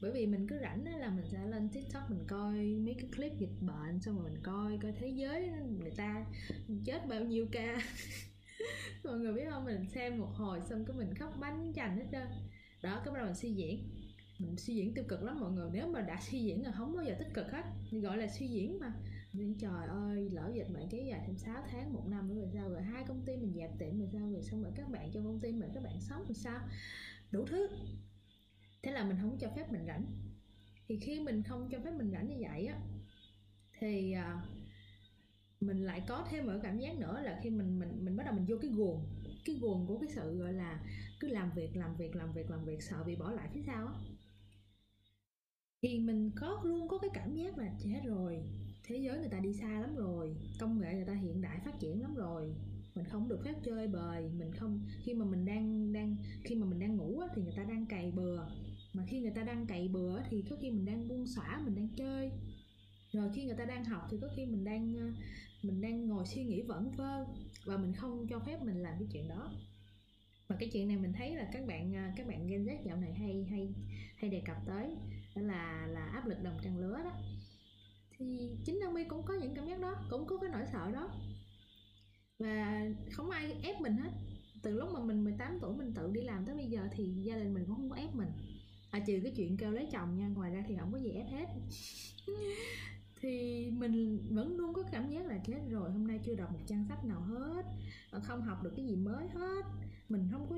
[0.00, 3.32] Bởi vì mình cứ rảnh là mình sẽ lên tiktok mình coi mấy cái clip
[3.38, 6.26] dịch bệnh, xong rồi mình coi coi thế giới người ta
[6.84, 7.76] chết bao nhiêu ca.
[9.04, 9.64] Mọi người biết không?
[9.64, 12.26] Mình xem một hồi xong cái mình khóc bánh chành hết trơn.
[12.82, 13.88] Đó, cái bắt đầu mình suy diễn.
[14.38, 15.70] Mình suy diễn tiêu cực lắm mọi người.
[15.72, 17.64] Nếu mà đã suy diễn là không bao giờ tích cực hết.
[17.90, 18.92] Gọi là suy diễn mà
[19.32, 22.50] nên trời ơi, lỡ dịch bạn kéo dài thêm 6 tháng, một năm nữa rồi
[22.54, 22.68] sao?
[22.68, 24.30] Rồi hai công ty mình dẹp tiệm rồi sao?
[24.32, 26.60] Rồi xong rồi các bạn trong công ty mình, các bạn sống rồi sao?
[27.30, 27.68] Đủ thứ.
[28.82, 30.06] Thế là mình không cho phép mình rảnh.
[30.88, 32.80] Thì khi mình không cho phép mình rảnh như vậy á,
[33.78, 34.42] thì à,
[35.60, 38.34] mình lại có thêm một cảm giác nữa là khi mình mình mình bắt đầu
[38.34, 39.06] mình vô cái guồng.
[39.44, 40.80] Cái guồng của cái sự, gọi là,
[41.20, 43.86] cứ làm việc làm việc làm việc làm việc, sợ bị bỏ lại phía sau
[43.86, 43.92] á.
[45.82, 48.42] Thì mình có, luôn có cái cảm giác là, chết rồi
[48.92, 51.80] thế giới người ta đi xa lắm rồi công nghệ người ta hiện đại phát
[51.80, 52.54] triển lắm rồi.
[52.94, 56.66] Mình không được phép chơi bời mình không khi mà mình đang đang khi mà
[56.66, 58.46] mình đang ngủ á, thì người ta đang cày bừa.
[58.92, 61.74] Mà khi người ta đang cày bừa thì có khi mình đang buông xõa mình
[61.74, 62.30] đang chơi.
[63.12, 65.06] Rồi khi người ta đang học thì có khi mình đang ờ,
[65.62, 67.26] mình đang ngồi suy nghĩ vẩn vơ
[67.66, 69.50] và mình không cho phép mình làm cái chuyện đó.
[70.48, 72.96] Và cái chuyện này mình thấy là các bạn ờ, các bạn Gen Z dạo
[72.96, 73.74] này hay hay
[74.16, 74.96] hay đề cập tới
[75.36, 77.12] đó là là áp lực đồng trang lứa đó
[78.24, 81.10] thì chính Naomi cũng có những cảm giác đó, cũng có cái nỗi sợ đó.
[82.38, 84.10] Và không ai ép mình hết.
[84.62, 87.36] Từ lúc mà mình 18 tuổi mình tự đi làm tới bây giờ thì gia
[87.36, 88.28] đình mình cũng không có ép mình.
[88.90, 91.26] À trừ cái chuyện kêu lấy chồng nha, ngoài ra thì không có gì ép
[91.30, 91.46] hết.
[93.20, 96.58] Thì mình vẫn luôn có cảm giác là chết rồi, hôm nay chưa đọc một
[96.66, 97.62] trang sách nào hết
[98.20, 99.64] không học được cái gì mới hết.
[100.08, 100.56] Mình không có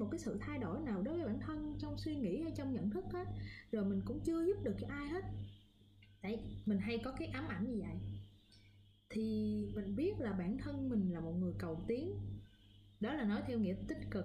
[0.00, 2.72] một cái sự thay đổi nào đối với bản thân trong suy nghĩ hay trong
[2.72, 3.28] nhận thức hết.
[3.72, 5.24] Rồi mình cũng chưa giúp được cho ai hết
[6.24, 7.96] đấy, mình hay có cái ám ảnh như vậy.
[9.10, 9.22] Thì
[9.74, 12.16] mình biết là bản thân mình là một người cầu tiến.
[13.00, 14.24] Đó là nói theo nghĩa tích cực.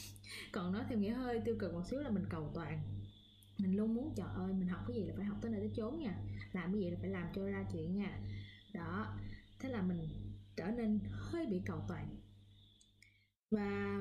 [0.52, 2.82] Còn nói theo nghĩa hơi tiêu cực một xíu là mình cầu toàn.
[3.58, 5.70] Mình luôn muốn, trời ơi, mình học cái gì là phải học tới nơi tới
[5.76, 6.18] chốn nha.
[6.52, 8.20] Làm cái gì là phải làm cho ra chuyện nha.
[8.74, 9.18] Đó,
[9.58, 10.08] thế là mình
[10.56, 12.16] trở nên hơi bị cầu toàn.
[13.50, 14.00] Và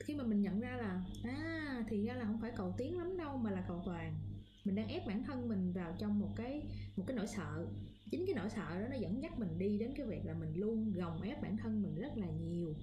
[0.00, 3.16] khi mà mình nhận ra là à thì ra là không phải cầu tiến lắm
[3.16, 4.23] đâu mà là cầu toàn
[4.64, 6.62] mình đang ép bản thân mình vào trong một cái
[6.96, 7.66] một cái nỗi sợ.
[8.10, 10.54] Chính cái nỗi sợ đó nó dẫn dắt mình đi đến cái việc là mình
[10.56, 12.74] luôn gồng ép bản thân mình rất là nhiều.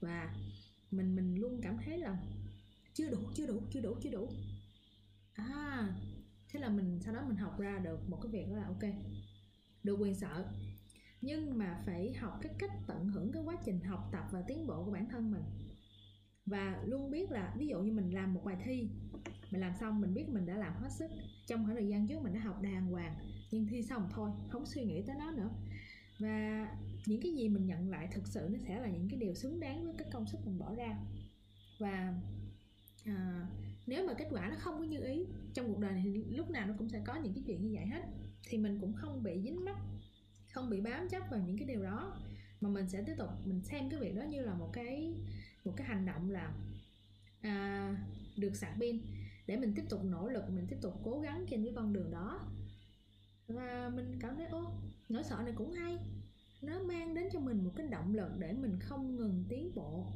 [0.00, 0.34] Và
[0.90, 2.22] mình mình luôn cảm thấy là
[2.94, 4.28] chưa đủ chưa đủ chưa đủ chưa đủ.
[5.32, 5.94] À
[6.52, 8.94] thế là mình, sau đó mình học ra được một cái việc đó là ok,
[9.82, 10.44] được quyền sợ.
[11.20, 14.66] Nhưng mà phải học cái cách tận hưởng cái quá trình học tập và tiến
[14.66, 15.42] bộ của bản thân mình
[16.46, 18.88] và luôn biết là ví dụ như mình làm một bài thi
[19.50, 21.10] mình làm xong mình biết mình đã làm hết sức
[21.46, 23.14] trong khoảng thời gian trước mình đã học đàng hoàng
[23.50, 25.50] nhưng thi xong thôi không suy nghĩ tới nó nữa.
[26.18, 26.68] Và
[27.06, 29.60] những cái gì mình nhận lại thực sự nó sẽ là những cái điều xứng
[29.60, 30.98] đáng với cái công sức mình bỏ ra.
[31.78, 32.14] Và
[33.04, 33.46] à,
[33.86, 36.50] nếu mà kết quả nó không có như ý trong cuộc đời này thì lúc
[36.50, 38.02] nào nó cũng sẽ có những cái chuyện như vậy hết
[38.48, 39.76] thì mình cũng không bị dính mắc
[40.52, 42.16] không bị bám chấp vào những cái điều đó
[42.60, 45.14] mà mình sẽ tiếp tục mình xem cái việc đó như là một cái
[45.64, 46.54] một cái hành động là
[47.40, 47.96] à,
[48.36, 49.00] được sạc pin
[49.46, 52.10] để mình tiếp tục nỗ lực mình tiếp tục cố gắng trên cái con đường
[52.10, 52.48] đó.
[53.46, 54.72] Và mình cảm thấy ô
[55.08, 55.98] nỗi sợ này cũng hay
[56.62, 60.06] nó mang đến cho mình một cái động lực để mình không ngừng tiến bộ.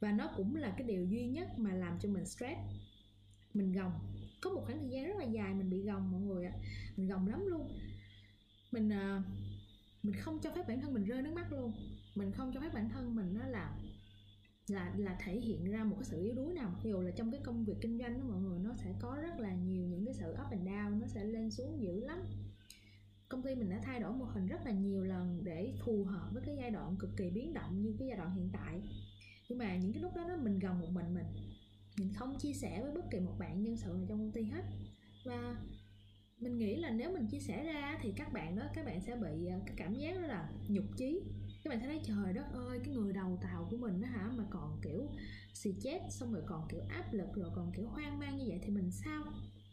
[0.00, 2.60] Và nó cũng là cái điều duy nhất mà làm cho mình stress.
[3.54, 3.92] Mình gồng
[4.40, 6.52] có một khoảng thời gian rất là dài mình bị gồng mọi người ạ
[6.96, 7.68] mình gồng lắm luôn.
[8.72, 9.22] Mình à,
[10.02, 11.72] mình không cho phép bản thân mình rơi nước mắt luôn.
[12.14, 13.78] Mình không cho phép bản thân mình nó là
[14.68, 16.70] là là thể hiện ra một cái sự yếu đuối nào.
[16.70, 19.18] Mặc dù là trong cái công việc kinh doanh đó mọi người nó sẽ có
[19.22, 22.18] rất là nhiều những cái sự up and down nó sẽ lên xuống dữ lắm.
[23.28, 26.28] Công ty mình đã thay đổi mô hình rất là nhiều lần để phù hợp
[26.32, 28.82] với cái giai đoạn cực kỳ biến động như cái giai đoạn hiện tại.
[29.48, 31.26] Nhưng mà những cái lúc đó, đó mình gồng một mình mình.
[31.98, 34.42] Mình không chia sẻ với bất kỳ một bạn nhân sự nào trong công ty
[34.42, 34.64] hết.
[35.24, 35.56] Và
[36.38, 39.16] mình nghĩ là nếu mình chia sẻ ra thì các bạn đó các bạn sẽ
[39.16, 41.22] bị ờ, cái cảm giác đó là nhục chí
[41.64, 44.30] các bạn thấy đấy, trời đất ơi, cái người đầu tàu của mình đó hả,
[44.36, 45.10] mà còn kiểu
[45.54, 48.60] xì chết xong rồi còn kiểu áp lực, rồi còn kiểu hoang mang như vậy
[48.62, 49.24] thì mình sao?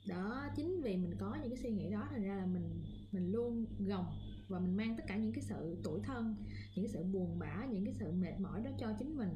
[0.07, 3.31] Đó, chính vì mình có những cái suy nghĩ đó, thành ra là mình mình
[3.31, 4.05] luôn gồng
[4.47, 6.35] và mình mang tất cả những cái sự tuổi thân,
[6.75, 9.29] những cái sự buồn bã, những cái sự mệt mỏi đó cho chính mình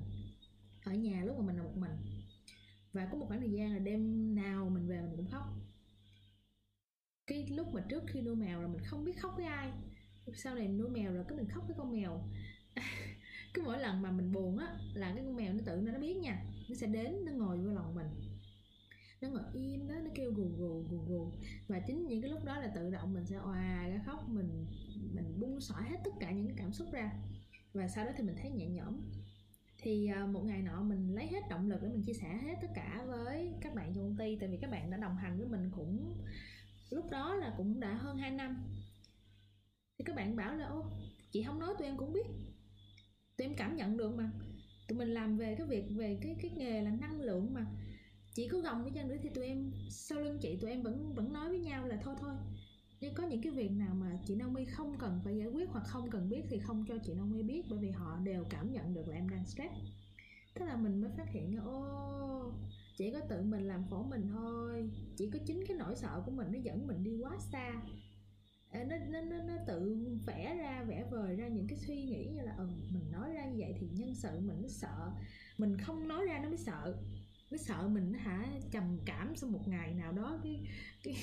[0.86, 1.92] ở nhà lúc mà mình là một mình.
[2.94, 5.44] Và có một khoảng thời gian là đêm nào mình về mình cũng khóc.
[7.28, 9.72] Cái lúc mà trước khi nuôi mèo là mình không biết khóc với ai.
[10.36, 12.24] Sau này nuôi mèo rồi cái mình khóc với con mèo
[13.54, 16.18] cứ mỗi lần mà mình buồn á, là cái con mèo nó tự nó biết
[16.18, 16.44] nha.
[16.70, 18.08] Nó sẽ đến, nó ngồi vô lòng mình.
[19.22, 21.32] Nó ngồi im đó, nó kêu gù gù gù gù.
[21.68, 24.66] Và chính những cái lúc đó là tự động mình sẽ òa ra khóc, mình
[25.14, 27.12] mình buông xõa hết tất cả những cái cảm xúc ra.
[27.74, 29.02] Và sau đó thì mình thấy nhẹ nhõm.
[29.78, 32.56] Thì à, một ngày nọ mình lấy hết động lực để mình chia sẻ hết
[32.62, 35.38] tất cả với các bạn trong công ty, tại vì các bạn đã đồng hành
[35.38, 36.18] với mình cũng,
[36.90, 38.64] lúc đó là cũng đã hơn 2 năm.
[39.98, 40.86] Thì các bạn bảo là, ô,
[41.32, 42.28] chị không nói tụi em cũng biết
[43.38, 44.32] tụi em cảm nhận được mà.
[44.88, 47.66] Tụi mình làm về cái việc, về cái cái nghề là năng lượng mà.
[48.34, 51.14] Chị có gồng với chân nữa thì tụi em, sau lưng chị tụi em vẫn
[51.16, 52.34] vẫn nói với nhau là thôi thôi.
[53.00, 55.84] Nhưng có những cái việc nào mà chị Naomi không cần phải giải quyết hoặc
[55.88, 58.94] không cần biết thì không cho chị Naomi biết, bởi vì họ đều cảm nhận
[58.94, 59.74] được là em đang stress.
[60.56, 62.52] Thế là mình mới phát hiện, ô,
[62.98, 64.90] chỉ có tự mình làm khổ mình thôi.
[65.18, 67.82] Chỉ có chính cái nỗi sợ của mình nó dẫn mình đi quá xa
[68.74, 72.42] nó nó nó nó tự vẽ ra, vẽ vời ra những cái suy nghĩ như
[72.42, 75.12] là ừ mình nói ra như vậy thì nhân sự mình nó sợ.
[75.58, 76.96] Mình không nói ra nó mới sợ.
[77.52, 80.68] Nó sợ mình hả, trầm cảm sau một ngày nào đó cái
[81.04, 81.16] cái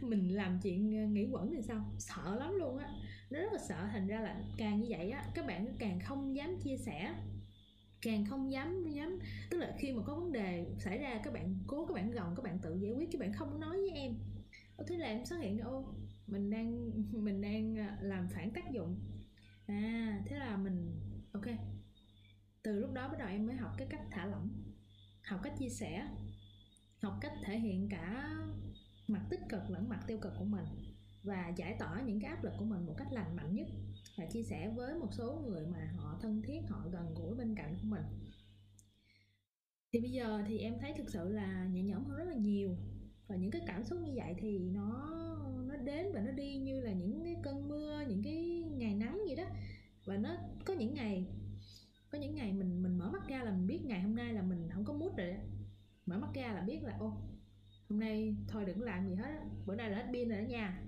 [0.00, 1.84] mình làm chuyện ờ, nghĩ quẩn thì sao?
[1.98, 2.88] Sợ lắm luôn á.
[3.30, 6.36] Nó rất là sợ, thành ra là càng như vậy á, các bạn càng không
[6.36, 7.14] dám chia sẻ.
[8.02, 9.18] Càng không dám dám,
[9.50, 12.34] tức là khi mà có vấn đề xảy ra, các bạn cố, các bạn gồng,
[12.36, 14.14] các bạn tự giải quyết các bạn không nói với em.
[14.88, 15.94] Thế là em xuất hiện ô
[16.30, 16.90] mình đang
[17.24, 19.00] mình đang à, làm phản tác dụng.
[19.66, 21.00] À thế là mình,
[21.32, 21.46] ok.
[22.62, 24.50] Từ lúc đó bắt đầu em mới học cái cách thả lỏng,
[25.24, 26.08] học cách chia sẻ,
[27.02, 28.36] học cách thể hiện cả
[29.08, 30.64] mặt tích cực lẫn mặt tiêu cực của mình
[31.22, 33.66] và giải tỏa những cái áp lực của mình một cách lành mạnh nhất
[34.18, 37.54] và chia sẻ với một số người mà họ thân thiết, họ gần gũi bên
[37.54, 38.04] cạnh của mình.
[39.92, 42.76] Thì bây giờ thì em thấy thực sự là nhẹ nhõm hơn rất là nhiều
[43.28, 45.16] và những cái cảm xúc như vậy thì nó
[45.90, 49.34] đến và nó đi như là những cái cơn mưa, những cái ngày nắng gì
[49.34, 49.44] đó.
[50.04, 51.26] Và nó có những ngày,
[52.10, 54.42] có những ngày mình mình mở mắt ra là mình biết ngày hôm nay là
[54.42, 55.38] mình không có mút rồi đó.
[56.06, 57.12] mở mắt ra là biết là, ô,
[57.88, 60.82] hôm nay thôi đừng làm gì hết bữa nay là hết pin rồi đó nha.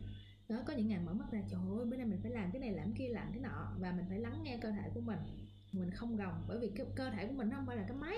[0.49, 2.61] Đó, có những ngày mở mắt ra, trời ơi, bữa nay mình phải làm cái
[2.61, 5.19] này, làm kia, làm cái nọ, và mình phải lắng nghe cơ thể của mình.
[5.73, 7.97] Mình không gồng, bởi vì cái cơ thể của mình nó không phải là cái
[7.97, 8.17] máy,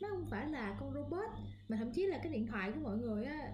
[0.00, 1.30] nó không phải là con robot,
[1.68, 3.52] mà thậm chí là cái điện thoại của mọi người á,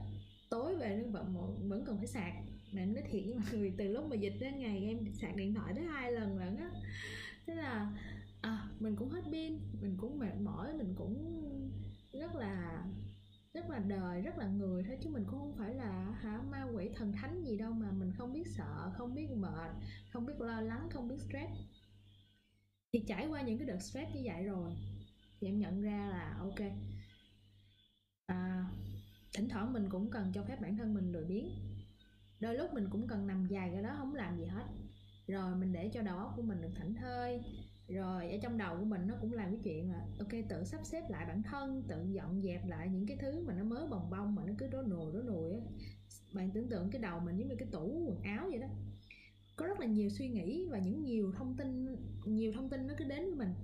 [0.50, 1.35] tối về nó vẫn
[1.68, 2.33] vẫn còn phải sạc
[2.74, 5.37] mà em nói thiệt với mọi người từ lúc mà dịch đến ngày em sạc
[5.37, 6.70] điện thoại tới hai lần lận á.
[7.46, 7.92] Thế là
[8.40, 11.40] à, mình cũng hết pin mình cũng mệt mỏi mình cũng
[12.12, 12.84] rất là
[13.54, 16.64] rất là đời rất là người thôi chứ mình cũng không phải là hả ma
[16.74, 19.70] quỷ thần thánh gì đâu mà mình không biết sợ không biết mệt
[20.10, 21.52] không biết lo lắng không biết stress.
[22.92, 24.76] Thì trải qua những cái đợt stress như vậy rồi
[25.40, 26.72] thì em nhận ra là ok
[28.26, 28.64] à,
[29.34, 31.48] thỉnh thoảng mình cũng cần cho phép bản thân mình lười biếng
[32.44, 34.64] đôi lúc mình cũng cần nằm dài ra đó, không làm gì hết.
[35.26, 37.40] Rồi mình để cho đầu óc của mình được thảnh thơi.
[37.88, 40.80] Rồi ở trong đầu của mình nó cũng làm cái chuyện là, ok, tự sắp
[40.85, 44.11] xếp lại bản thân, tự dọn dẹp lại những cái thứ mà nó mới bồng
[44.11, 45.61] bông, mà nó cứ đố nùi đố nùi á.
[46.33, 48.66] Bạn tưởng tượng cái đầu mình giống như cái tủ quần áo vậy đó.
[49.57, 51.87] Có rất là nhiều suy nghĩ và những nhiều thông tin,
[52.24, 53.54] nhiều thông tin nó cứ đến với mình.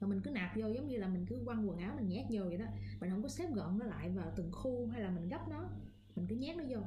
[0.00, 2.26] Và mình cứ nạp vô giống như là mình cứ quăng quần áo mình nhét
[2.30, 2.66] vô vậy đó.
[3.00, 5.70] Mình không có xếp gọn nó lại vào từng khu hay là mình gấp nó.
[6.16, 6.80] Mình cứ nhét nó vô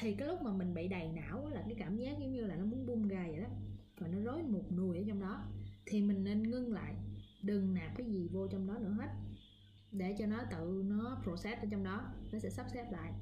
[0.00, 2.56] thì cái lúc mà mình bị đầy não là cái cảm giác giống như là
[2.56, 3.48] nó muốn bung ra vậy đó.
[3.98, 5.44] Và nó rối một nùi ở trong đó.
[5.86, 6.94] Thì mình nên ngưng lại.
[7.42, 9.08] Đừng nạp cái gì vô trong đó nữa hết.
[9.92, 12.12] Để cho nó tự nó process ở trong đó.
[12.32, 13.12] Nó sẽ sắp xếp lại.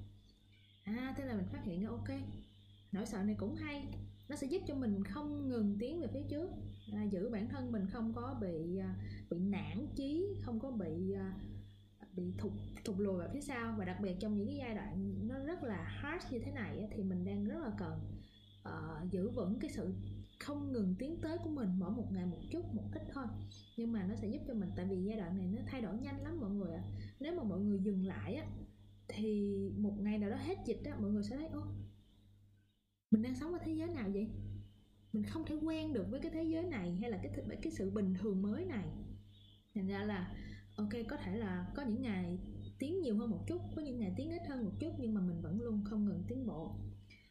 [0.82, 2.08] À thế là mình phát hiện ra ok
[2.92, 3.86] nỗi sợ này cũng hay.
[4.28, 6.50] Nó sẽ giúp cho mình không ngừng tiến về phía trước.
[6.92, 8.96] À, giữ bản thân mình không có bị à,
[9.30, 11.34] bị nản chí không có bị à,
[12.20, 12.52] bị thụt
[12.84, 13.74] thụt lùi vào phía sau.
[13.78, 16.88] Và đặc biệt trong những cái giai đoạn nó rất là hard như thế này
[16.92, 18.00] thì mình đang rất là cần
[18.68, 19.94] uh, giữ vững cái sự
[20.40, 23.26] không ngừng tiến tới của mình mỗi một ngày một chút một ít thôi.
[23.76, 25.98] Nhưng mà nó sẽ giúp cho mình tại vì giai đoạn này nó thay đổi
[25.98, 26.82] nhanh lắm mọi người ạ.
[26.84, 26.90] À.
[27.20, 28.46] nếu mà mọi người dừng lại á
[29.08, 31.62] thì một ngày nào đó hết dịch á mọi người sẽ thấy ô
[33.10, 34.28] mình đang sống ở thế giới nào vậy?
[35.12, 37.90] Mình không thể quen được với cái thế giới này hay là cái cái sự
[37.90, 38.88] bình thường mới này.
[39.74, 40.34] Thành ra là
[40.78, 42.38] ok có thể là có những ngày
[42.78, 45.20] tiến nhiều hơn một chút có những ngày tiến ít hơn một chút nhưng mà
[45.20, 46.74] mình vẫn luôn không ngừng tiến bộ.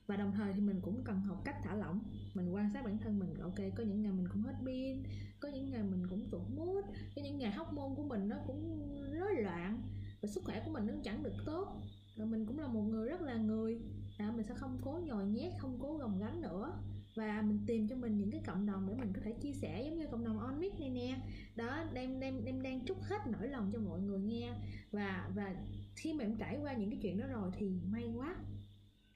[0.08, 2.00] Và đồng thời thì mình cũng cần học cách thả lỏng.
[2.34, 5.04] Mình quan sát bản thân mình ok có những ngày mình cũng hết pin
[5.40, 8.36] có những ngày mình cũng tụt mút có những ngày hóc môn của mình nó
[8.48, 8.80] cũng
[9.12, 9.82] rối loạn
[10.22, 11.82] và sức khỏe của mình nó chẳng được tốt.
[12.18, 13.82] Và mình cũng là một người rất là người.
[14.18, 16.74] À, mình sẽ không cố nhồi nhét không cố gồng gánh nữa
[17.18, 19.84] và mình tìm cho mình những cái cộng đồng để mình có thể chia sẻ
[19.86, 21.20] giống như cộng đồng onmic này nè.
[21.56, 24.54] Đó, đem đem đem đang trút hết nỗi lòng cho mọi người nghe.
[24.92, 25.56] Và và
[25.96, 28.36] khi mà em trải qua những cái chuyện đó rồi thì may quá.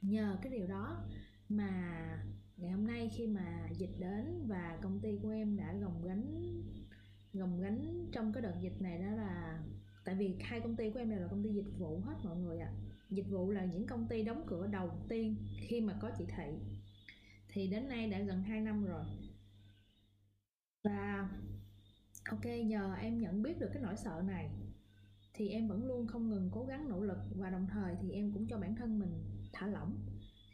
[0.01, 1.03] Nhờ cái điều đó
[1.49, 1.69] mà
[2.57, 6.61] ngày hôm nay khi mà dịch đến và công ty của em đã gồng gánh
[7.33, 9.63] gồng gánh trong cái đợt dịch này đó là,
[10.05, 12.37] tại vì hai công ty của em đều là công ty dịch vụ hết mọi
[12.37, 12.67] người ạ.
[12.67, 12.77] À.
[13.09, 15.35] dịch vụ là những công ty đóng cửa đầu tiên
[15.67, 16.53] khi mà có chỉ thị
[17.51, 19.05] thì đến nay đã gần 2 năm rồi.
[20.83, 21.29] Và,
[22.29, 24.49] ok nhờ em nhận biết được cái nỗi sợ này,
[25.33, 28.31] thì em vẫn luôn không ngừng cố gắng nỗ lực và đồng thời thì em
[28.33, 29.97] cũng cho bản thân mình thả lỏng.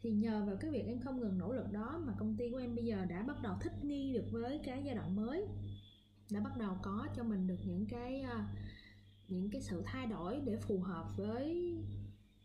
[0.02, 2.58] Thì nhờ vào cái việc em không ngừng nỗ lực đó mà công ty của
[2.58, 5.48] em bây giờ đã bắt đầu thích nghi được với cái giai đoạn mới,
[6.32, 8.48] đã bắt đầu có cho mình được những cái à,
[9.28, 11.74] những cái sự thay đổi để phù hợp với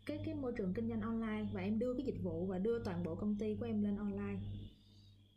[0.05, 2.83] cái cái môi trường kinh doanh online và em đưa cái dịch vụ và đưa
[2.83, 4.39] toàn bộ công ty của em lên online.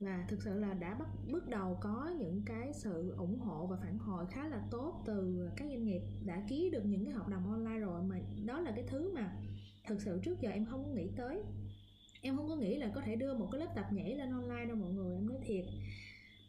[0.01, 3.77] Và thực sự là đã bắt, bước đầu có những cái sự ủng hộ và
[3.77, 7.29] phản hồi khá là tốt từ các doanh nghiệp đã ký được những cái hợp
[7.29, 9.37] đồng online rồi, mà đó là cái thứ mà
[9.87, 11.43] thực sự trước giờ em không có nghĩ tới.
[12.21, 14.65] Em không có nghĩ là có thể đưa một cái lớp tập nhảy lên online
[14.67, 15.65] đâu mọi người, em nói thiệt.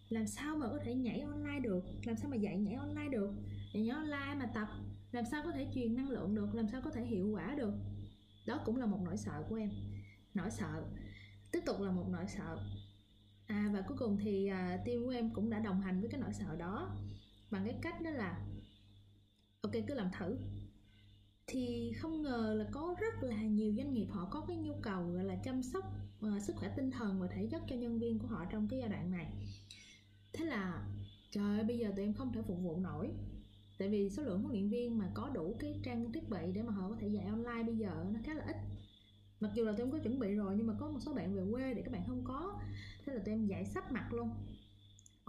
[0.09, 1.83] Làm sao mà có thể nhảy online được?
[2.05, 3.29] Làm sao mà dạy nhảy online được?
[3.73, 4.67] Dạy nhảy online mà tập,
[5.11, 6.55] làm sao có thể truyền năng lượng được?
[6.55, 7.73] Làm sao có thể hiệu quả được?
[8.47, 9.69] Đó cũng là một nỗi sợ của em.
[10.33, 10.83] Nỗi sợ
[11.51, 12.59] tiếp tục là một nỗi sợ.
[13.45, 16.21] À và cuối cùng thì à, team của em cũng đã đồng hành với cái
[16.21, 16.95] nỗi sợ đó.
[17.51, 18.41] Bằng cái cách đó là
[19.61, 20.37] ok cứ làm thử.
[21.47, 25.03] Thì không ngờ là có rất là nhiều doanh nghiệp họ có cái nhu cầu
[25.03, 25.85] gọi là chăm sóc
[26.25, 28.79] uh, sức khỏe tinh thần và thể chất cho nhân viên của họ trong cái
[28.79, 29.33] giai đoạn này.
[30.33, 30.87] Thế là
[31.31, 33.11] trời ơi, bây giờ tụi em không thể phục vụ nổi
[33.77, 36.63] tại vì số lượng huấn luyện viên mà có đủ cái trang thiết bị để
[36.63, 38.55] mà họ có thể dạy online bây giờ nó khá là ít.
[39.39, 41.35] Mặc dù là tụi em có chuẩn bị rồi nhưng mà có một số bạn
[41.35, 42.59] về quê để các bạn không có.
[43.05, 44.29] Thế là tụi em dạy sắp mặt luôn.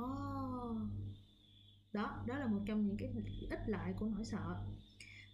[0.02, 0.76] Oh.
[1.92, 3.12] đó đó là một trong những cái
[3.50, 4.56] ít lợi của nỗi sợ.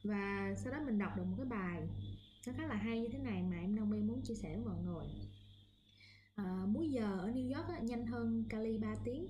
[0.04, 1.88] Và sau đó mình đọc được một cái bài
[2.46, 4.82] nó khá là hay như thế này mà em Naomi muốn chia sẻ với mọi
[4.84, 5.06] người.
[6.34, 9.26] À, múi giờ ở New York á, nhanh hơn Cali 3 tiếng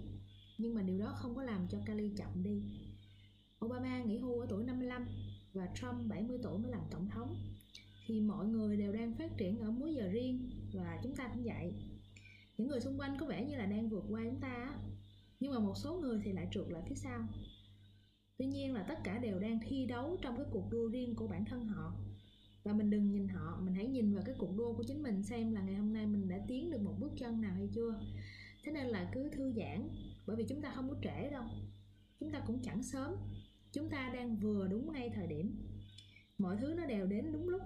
[0.59, 2.63] nhưng mà điều đó không có làm cho Cali chậm đi.
[3.65, 5.07] Obama nghỉ hưu ở tuổi 55
[5.53, 7.37] và Trump 70 tuổi mới làm tổng thống.
[8.07, 11.43] Thì mọi người đều đang phát triển ở múi giờ riêng và chúng ta cũng
[11.45, 11.75] vậy.
[12.59, 14.75] Những người xung quanh có vẻ như là đang vượt qua chúng ta
[15.41, 17.29] nhưng mà một số người thì lại trượt lại phía sau.
[18.39, 21.27] Tuy nhiên là tất cả đều đang thi đấu trong cái cuộc đua riêng của
[21.27, 21.93] bản thân họ.
[22.65, 25.23] Và mình đừng nhìn họ, mình hãy nhìn vào cái cuộc đua của chính mình
[25.23, 28.01] xem là ngày hôm nay mình đã tiến được một bước chân nào hay chưa.
[28.65, 29.89] Thế nên là cứ thư giãn,
[30.27, 31.45] bởi vì chúng ta không có trễ đâu.
[32.21, 33.15] Chúng ta cũng chẳng sớm
[33.75, 35.57] chúng ta đang vừa đúng ngay thời điểm.
[36.39, 37.63] Mọi thứ nó đều đến đúng lúc.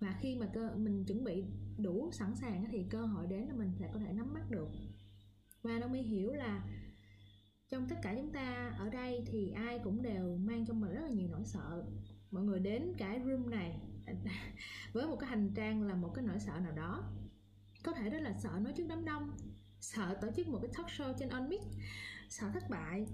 [0.00, 1.44] Và khi mà cơ, mình chuẩn bị
[1.78, 4.68] đủ sẵn sàng thì cơ hội đến là mình sẽ có thể nắm bắt được.
[5.62, 6.64] Và nó mới hiểu là
[7.68, 11.00] trong tất cả chúng ta ở đây thì ai cũng đều mang trong mình rất
[11.02, 11.84] là nhiều nỗi sợ.
[12.30, 13.80] Mọi người đến cái room này
[14.92, 17.04] với một cái hành trang là một cái nỗi sợ nào đó.
[17.82, 19.30] Có thể đó là sợ nói trước đám đông,
[19.80, 21.60] sợ tổ chức một cái talk show trên on mic
[22.28, 23.06] sợ thất bại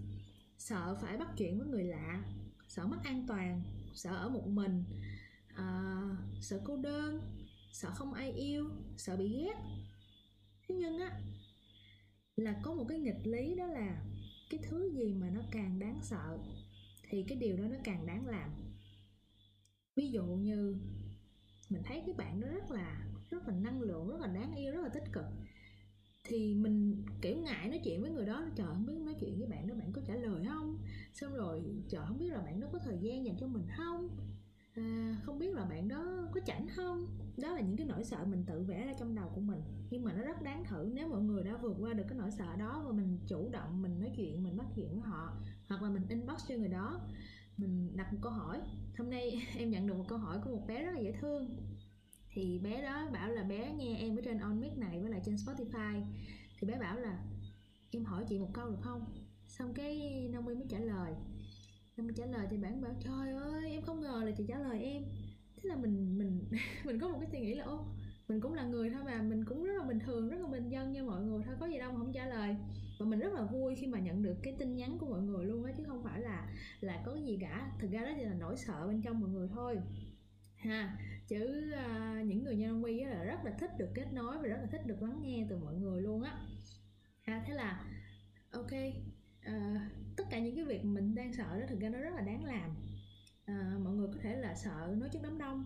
[0.63, 2.25] sợ phải bắt chuyện với người lạ
[2.69, 3.63] sợ mất an toàn
[3.95, 4.85] sợ ở một mình
[5.55, 6.01] à,
[6.41, 7.21] sợ cô đơn
[7.73, 9.55] sợ không ai yêu sợ bị ghét.
[10.69, 11.21] Thế nhưng á
[12.37, 14.05] là có một cái nghịch lý đó là
[14.51, 16.39] cái thứ gì mà nó càng đáng sợ
[17.03, 18.51] thì cái điều đó nó càng đáng làm.
[19.97, 20.77] Ví dụ như
[21.69, 24.73] mình thấy cái bạn đó rất là rất là năng lượng rất là đáng yêu
[24.73, 25.25] rất là tích cực
[26.25, 29.49] thì mình kiểu ngại nói chuyện với người đó trời không biết nói chuyện với
[29.49, 30.79] bạn đó bạn có trả lời không?
[31.13, 34.09] Xong rồi trời không biết là bạn đó có thời gian dành cho mình không?
[34.75, 37.07] À, không biết là bạn đó có chảnh không?
[37.37, 39.61] Đó là những cái nỗi sợ mình tự vẽ ra trong đầu của mình.
[39.91, 42.31] Nhưng mà nó rất đáng thử nếu mọi người đã vượt qua được cái nỗi
[42.31, 45.37] sợ đó và mình chủ động mình nói chuyện mình bắt chuyện với họ
[45.69, 47.01] hoặc là mình inbox cho người đó.
[47.57, 48.61] Mình đặt một câu hỏi.
[48.99, 51.57] Hôm nay em nhận được một câu hỏi của một bé rất là dễ thương
[52.35, 55.21] thì bé đó bảo là bé nghe em ở trên on mic này với lại
[55.25, 56.03] trên spotify.
[56.59, 57.19] Thì bé bảo là
[57.91, 59.05] em hỏi chị một câu được không?
[59.47, 61.13] Xong cái Naomi mới trả lời.
[61.97, 64.83] Naomi trả lời thì bạn bảo, trời ơi, em không ngờ là chị trả lời
[64.83, 65.03] em.
[65.57, 66.49] Thế là mình mình
[66.85, 67.87] mình có một cái suy nghĩ là, ô,
[68.29, 70.69] mình cũng là người thôi mà, mình cũng rất là bình thường, rất là bình
[70.69, 72.57] dân như mọi người thôi, có gì đâu mà không trả lời.
[73.01, 75.45] Và mình rất là vui khi mà nhận được cái tin nhắn của mọi người
[75.45, 77.73] luôn á, chứ không phải là là có gì cả.
[77.79, 79.79] Thực ra đó chỉ là nỗi sợ bên trong mọi người thôi.
[80.57, 84.49] Ha chứ uh, những người nhân quy là rất là thích được kết nối và
[84.49, 86.39] rất là thích được lắng nghe từ mọi người luôn á.
[87.23, 87.85] Ha thế là
[88.51, 88.73] ok
[89.49, 89.81] uh,
[90.17, 92.45] tất cả những cái việc mình đang sợ đó thực ra nó rất là đáng
[92.45, 92.71] làm.
[93.51, 95.65] Uh, mọi người có thể là sợ nói trước đám đông.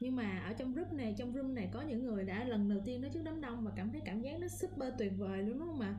[0.00, 2.78] Nhưng mà ở trong group này trong room này có những người đã lần đầu
[2.84, 5.58] tiên nói trước đám đông và cảm thấy cảm giác nó super tuyệt vời luôn
[5.58, 5.94] đúng không ạ?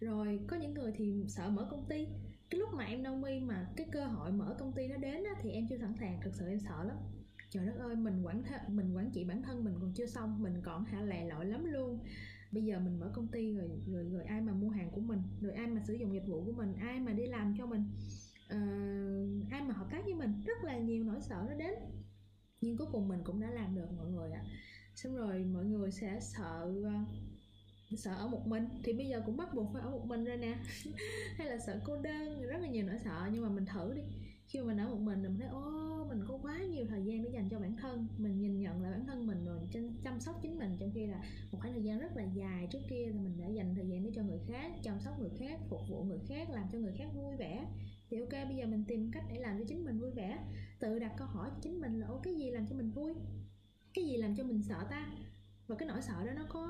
[0.00, 2.06] Rồi có những người thì sợ mở công ty.
[2.50, 5.30] Cái lúc mà em Naomi mà cái cơ hội mở công ty nó đến á,
[5.42, 6.96] thì em chưa sẵn sàng thực sự em sợ lắm
[7.54, 10.42] trời đất ơi mình quản th- mình quản trị bản thân mình còn chưa xong
[10.42, 11.98] mình còn hạ lè lội lắm luôn.
[12.52, 15.22] Bây giờ mình mở công ty rồi rồi rồi ai mà mua hàng của mình
[15.40, 17.84] rồi ai mà sử dụng dịch vụ của mình ai mà đi làm cho mình
[18.46, 21.74] uh, ai mà hợp tác với mình rất là nhiều nỗi sợ nó đến.
[22.60, 24.42] Nhưng cuối cùng mình cũng đã làm được mọi người ạ.
[24.44, 24.50] À.
[24.94, 28.64] xong rồi mọi người sẽ sợ uh, sợ ở một mình.
[28.84, 30.58] Thì bây giờ cũng bắt buộc phải ở một mình rồi nè.
[31.36, 33.28] Hay là sợ cô đơn rất là nhiều nỗi sợ.
[33.32, 34.02] Nhưng mà mình thử đi
[34.54, 37.22] khi mà mình ở một mình mình thấy ô mình có quá nhiều thời gian
[37.22, 38.06] để dành cho bản thân.
[38.18, 39.58] Mình nhìn nhận lại bản thân mình rồi
[40.04, 42.78] chăm sóc chính mình, trong khi là một khoảng thời gian rất là dài trước
[42.88, 45.60] kia thì mình đã dành thời gian để cho người khác, chăm sóc người khác,
[45.68, 47.66] phục vụ người khác, làm cho người khác vui vẻ.
[48.10, 50.38] Thì ok, bây giờ mình tìm cách để làm cho chính mình vui vẻ.
[50.78, 53.14] Tự đặt câu hỏi chính mình là ô cái gì làm cho mình vui?
[53.94, 55.06] Cái gì làm cho mình sợ ta?
[55.66, 56.66] Và cái nỗi sợ đó nó có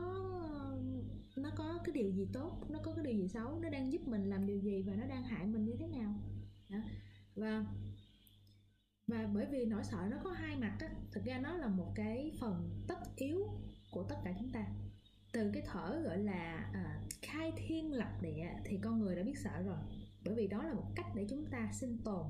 [1.36, 4.08] nó có cái điều gì tốt, nó có cái điều gì xấu, nó đang giúp
[4.08, 6.14] mình làm điều gì và nó đang hại mình như thế nào?
[6.70, 6.78] Đó
[7.34, 7.64] và
[9.06, 11.92] và bởi vì nỗi sợ nó có hai mặt á thực ra nó là một
[11.94, 13.38] cái phần tất yếu
[13.90, 14.66] của tất cả chúng ta.
[15.32, 19.38] Từ cái thở gọi là à, khai thiên lập địa thì con người đã biết
[19.38, 19.78] sợ rồi.
[20.24, 22.26] Bởi vì đó là một cách để chúng ta sinh tồn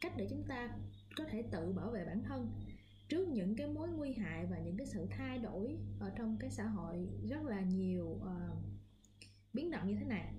[0.00, 0.70] cách để chúng ta
[1.16, 2.50] có thể tự bảo vệ bản thân
[3.08, 6.50] trước những cái mối nguy hại và những cái sự thay đổi ở trong cái
[6.50, 8.58] xã hội rất là nhiều uh,
[9.52, 10.32] biến động như thế này.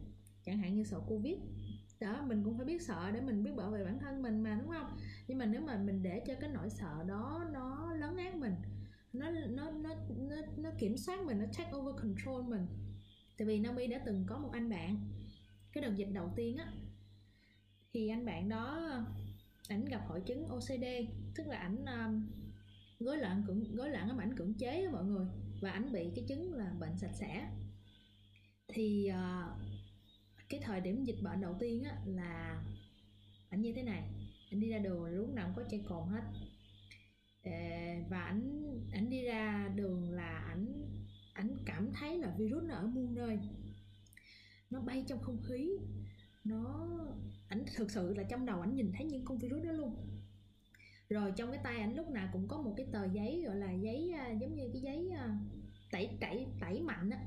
[0.46, 1.38] Chẳng hạn như sợ covid
[2.00, 4.56] đó mình cũng phải biết sợ để mình biết bảo vệ bản thân mình mà
[4.56, 4.98] đúng không?
[5.28, 8.56] Nhưng mà nếu mà mình để cho cái nỗi sợ đó nó lấn át mình
[9.14, 12.68] nó nó nó nó, nó kiểm soát mình nó take over control mình.
[13.38, 14.98] Tại vì Naomi đã từng có một anh bạn
[15.74, 16.72] cái đợt dịch đầu tiên á
[17.94, 18.92] thì anh bạn đó
[19.68, 20.86] ảnh gặp hội chứng OCD
[21.36, 22.28] tức là ảnh um,
[23.00, 25.26] gối loạn cưỡng gối loạn ám ảnh cưỡng chế á mọi người
[25.62, 27.50] và ảnh bị cái chứng là bệnh sạch sẽ.
[28.68, 29.77] Thì uh,
[30.50, 32.64] cái thời điểm dịch bệnh đầu tiên á, là
[33.50, 34.04] ảnh như thế này.
[34.52, 36.24] Ảnh đi ra đường lúc nào cũng có chai cồn hết.
[38.10, 40.86] Và ảnh ảnh đi ra đường là ảnh
[41.34, 43.40] ảnh cảm thấy là virus nó ở muôn nơi.
[44.70, 45.70] Nó bay trong không khí.
[46.44, 46.90] Nó,
[47.48, 49.96] ảnh thực sự là trong đầu ảnh nhìn thấy những con virus đó luôn.
[51.10, 53.72] Rồi trong cái tay ảnh lúc nào cũng có một cái tờ giấy, gọi là
[53.72, 55.40] giấy à, giống như cái giấy à,
[55.92, 57.20] tẩy tẩy tẩy mạnh á.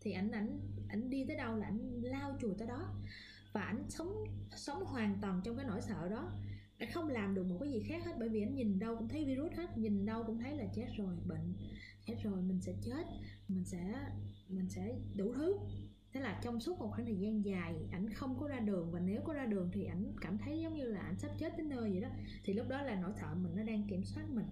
[0.00, 2.94] Thì ảnh ảnh ảnh đi tới đâu là ảnh lao chùi tới đó.
[3.52, 4.24] Và ảnh sống
[4.56, 6.32] sống hoàn toàn trong cái nỗi sợ đó.
[6.78, 9.08] Anh không làm được một cái gì khác hết bởi vì anh nhìn đâu cũng
[9.08, 11.54] thấy virus hết, nhìn đâu cũng thấy là chết rồi, bệnh,
[12.06, 13.04] chết rồi, mình sẽ chết,
[13.48, 13.94] mình sẽ
[14.48, 15.58] mình sẽ đủ thứ.
[16.12, 19.00] Thế là trong suốt một khoảng thời gian dài, ảnh không có ra đường và
[19.00, 21.68] nếu có ra đường thì ảnh cảm thấy giống như là ảnh sắp chết đến
[21.68, 22.08] nơi vậy đó.
[22.44, 24.46] Thì lúc đó là nỗi sợ mình nó đang kiểm soát mình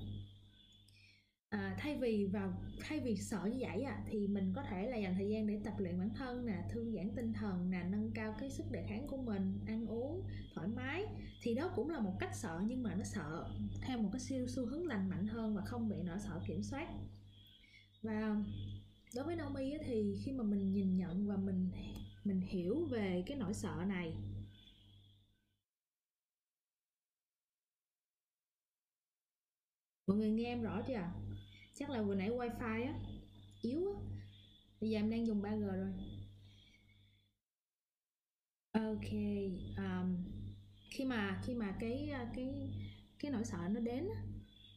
[1.54, 4.96] à, thay vì vào thay vì sợ như vậy à, thì mình có thể là
[4.96, 8.10] dành thời gian để tập luyện bản thân nè thư giãn tinh thần nè nâng
[8.14, 10.22] cao cái sức đề kháng của mình ăn uống
[10.54, 11.04] thoải mái.
[11.42, 13.46] Thì đó cũng là một cách sợ nhưng mà nó sợ
[13.82, 16.62] theo một cái siêu xu hướng lành mạnh hơn và không bị nỗi sợ kiểm
[16.62, 16.88] soát.
[18.02, 18.36] Và
[19.14, 21.70] đối với Naomi thì khi mà mình nhìn nhận và mình
[22.24, 24.14] mình hiểu về cái nỗi sợ này
[30.06, 31.33] mọi người nghe em rõ chưa
[31.74, 32.94] chắc là vừa nãy wifi á
[33.62, 34.00] yếu á.
[34.80, 35.92] Bây giờ em đang dùng 3G rồi.
[38.72, 39.12] Ok
[39.76, 40.16] um,
[40.90, 42.70] khi mà khi mà cái cái
[43.18, 44.08] cái nỗi sợ nó đến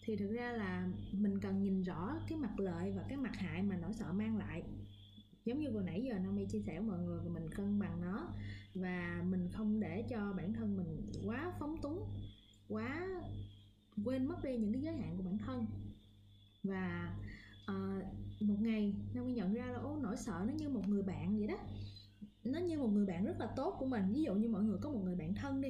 [0.03, 3.63] thì thực ra là mình cần nhìn rõ cái mặt lợi và cái mặt hại
[3.63, 4.63] mà nỗi sợ mang lại.
[5.45, 8.27] Giống như vừa nãy giờ Naomi chia sẻ với mọi người mình cân bằng nó
[8.75, 12.03] và mình không để cho bản thân mình quá phóng túng
[12.67, 13.07] quá
[14.05, 15.65] quên mất đi những cái giới hạn của bản thân
[16.67, 17.15] và
[17.71, 18.03] uh,
[18.41, 21.37] một ngày nam Naomi nhận ra là ô nỗi sợ nó như một người bạn
[21.37, 21.57] vậy đó.
[22.43, 24.03] Nó như một người bạn rất là tốt của mình.
[24.13, 25.69] Ví dụ như mọi người có một người bạn thân đi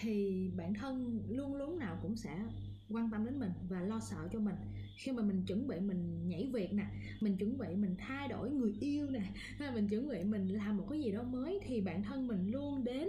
[0.00, 2.44] thì bạn thân luôn luôn nào cũng sẽ
[2.90, 4.54] quan tâm đến mình và lo sợ cho mình.
[4.98, 6.86] Khi mà mình chuẩn bị mình nhảy việc nè
[7.20, 9.22] mình chuẩn bị mình thay đổi người yêu nè
[9.58, 12.50] hay mình chuẩn bị mình làm một cái gì đó mới thì bạn thân mình
[12.50, 13.08] luôn đến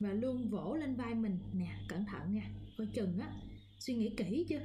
[0.00, 1.38] và luôn vỗ lên vai mình.
[1.52, 3.32] Nè cẩn thận nha coi chừng á
[3.78, 4.60] suy nghĩ kỹ chưa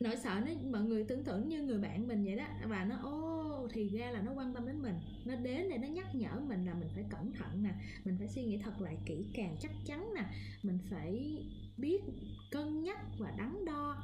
[0.00, 2.44] nỗi sợ nó, mọi người tưởng tượng như người bạn mình vậy đó.
[2.66, 4.94] Và nó, ô, thì ra là nó quan tâm đến mình.
[5.24, 7.74] Nó đến để nó nhắc nhở mình là mình phải cẩn thận nè,
[8.04, 10.24] mình phải suy nghĩ thật lại kỹ càng, chắc chắn nè.
[10.62, 11.38] Mình phải
[11.76, 12.00] biết
[12.50, 14.02] cân nhắc và đắn đo.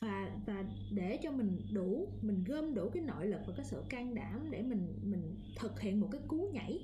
[0.00, 3.82] Và và để cho mình đủ, mình gom đủ cái nội lực và cái sự
[3.88, 6.78] can đảm để mình mình thực hiện một cái cú nhảy,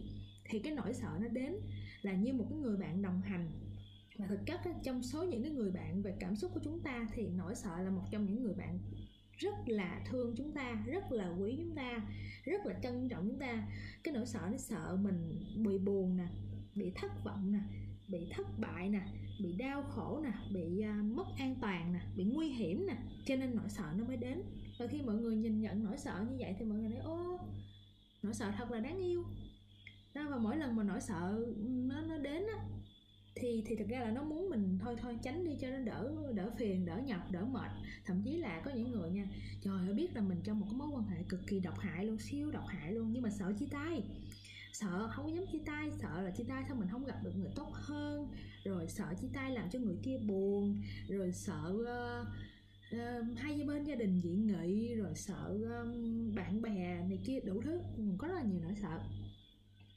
[0.45, 1.57] thì cái nỗi sợ nó đến
[2.03, 3.51] là như một cái người bạn đồng hành
[4.21, 7.09] mà thực chất trong số những cái người bạn về cảm xúc của chúng ta
[7.15, 8.79] thì nỗi sợ là một trong những người bạn
[9.39, 12.07] rất là thương chúng ta rất là quý chúng ta
[12.45, 13.69] rất là trân trọng chúng ta.
[14.05, 16.27] Cái nỗi sợ nó sợ mình bị buồn nè
[16.75, 17.61] bị thất vọng nè
[18.09, 19.01] bị thất bại nè
[19.43, 22.97] bị đau khổ nè bị uh, mất an toàn nè bị nguy hiểm nè.
[23.27, 24.43] Cho nên nỗi sợ nó mới đến.
[24.79, 27.39] Và khi mọi người nhìn nhận nỗi sợ như vậy thì mọi người nói ô
[28.23, 29.25] nỗi sợ thật là đáng yêu.
[30.15, 32.65] Đó và mỗi lần mà nỗi sợ nó nó đến á
[33.41, 36.13] thì thì thực ra là nó muốn mình thôi thôi tránh đi cho nó đỡ
[36.35, 37.71] đỡ phiền đỡ nhọc đỡ mệt.
[38.05, 39.27] Thậm chí là có những người nha
[39.61, 42.05] trời ơi biết là mình trong một cái mối quan hệ cực kỳ độc hại
[42.05, 44.03] luôn siêu độc hại luôn nhưng mà sợ chia tay.
[44.73, 47.37] Sợ không có dám chia tay sợ là chia tay xong mình không gặp được
[47.37, 48.29] người tốt hơn.
[48.65, 52.27] Rồi sợ chia tay làm cho người kia buồn rồi sợ ờ,
[52.91, 57.19] ờ, uh, uh, hai bên gia đình dị nghị rồi sợ um, bạn bè này
[57.25, 57.81] kia đủ thứ.
[58.19, 59.01] Có rất là nhiều nỗi sợ.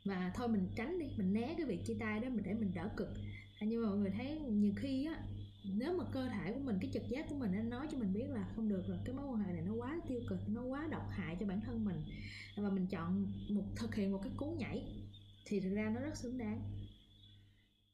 [0.06, 2.72] Và thôi mình tránh đi mình né cái việc chia tay đó mình để mình
[2.74, 3.10] đỡ cực
[3.60, 5.24] à, nhưng mà mọi người thấy nhiều khi á
[5.64, 8.14] nếu mà cơ thể của mình cái trực giác của mình nó nói cho mình
[8.14, 10.64] biết là không được rồi cái mối quan hệ này nó quá tiêu cực nó
[10.64, 11.98] quá độc hại cho bản thân mình
[12.58, 15.04] và mình chọn một thực hiện một cái cú nhảy
[15.46, 16.62] thì thực ra nó rất xứng đáng.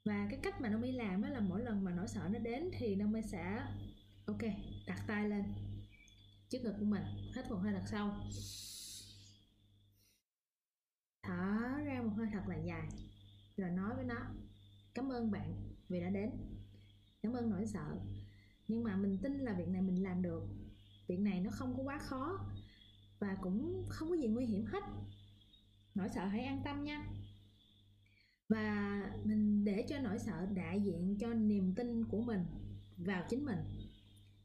[0.05, 2.39] Và cái cách mà nó mới làm đó là mỗi lần mà nỗi sợ nó
[2.39, 3.65] đến thì nó mới sẽ
[4.25, 4.41] ok
[4.87, 5.43] đặt tay lên
[6.49, 7.03] trước ngực của mình
[7.35, 8.11] hết một hơi thật sâu.
[11.23, 12.87] Thở ra một hơi thật là dài
[13.57, 14.15] rồi nói với nó
[14.99, 15.53] cảm ơn bạn
[15.89, 16.29] vì đã đến.
[17.23, 17.99] Cảm ơn nỗi sợ.
[18.67, 20.43] Nhưng mà mình tin là việc này mình làm được.
[21.07, 22.39] Việc này nó không có quá khó
[23.19, 24.83] và cũng không có gì nguy hiểm hết.
[25.95, 27.07] Nỗi sợ hãy an tâm nha.
[28.49, 32.45] Và mình để cho nỗi sợ đại diện cho niềm tin của mình
[32.97, 33.59] vào chính mình.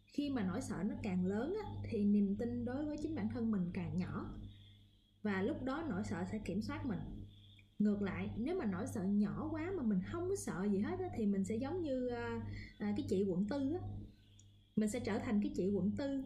[0.04, 3.28] Khi mà nỗi sợ nó càng lớn á, thì niềm tin đối với chính bản
[3.28, 4.34] thân mình càng nhỏ.
[5.22, 7.00] Và lúc đó nỗi sợ sẽ kiểm soát mình
[7.78, 10.98] ngược lại nếu mà nỗi sợ nhỏ quá mà mình không có sợ gì hết
[10.98, 12.40] á, thì mình sẽ giống như à,
[12.78, 13.80] à, cái chị quận tư á.
[14.76, 16.24] Mình sẽ trở thành cái chị quận tư.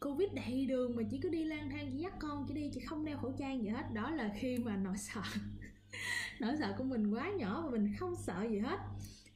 [0.00, 2.80] Covid đầy đường mà chỉ có đi lang thang chỉ dắt con chỉ đi chỉ
[2.80, 3.92] không đeo khẩu trang gì hết.
[3.92, 5.22] Đó là khi mà nỗi sợ.
[6.40, 8.78] Nỗi sợ của mình quá nhỏ và mình không sợ gì hết.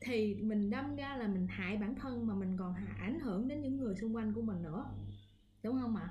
[0.01, 3.63] Thì mình đâm ra là mình hại bản thân mà mình còn ảnh hưởng đến
[3.63, 4.85] những người xung quanh của mình nữa.
[5.63, 6.09] Đúng không ạ?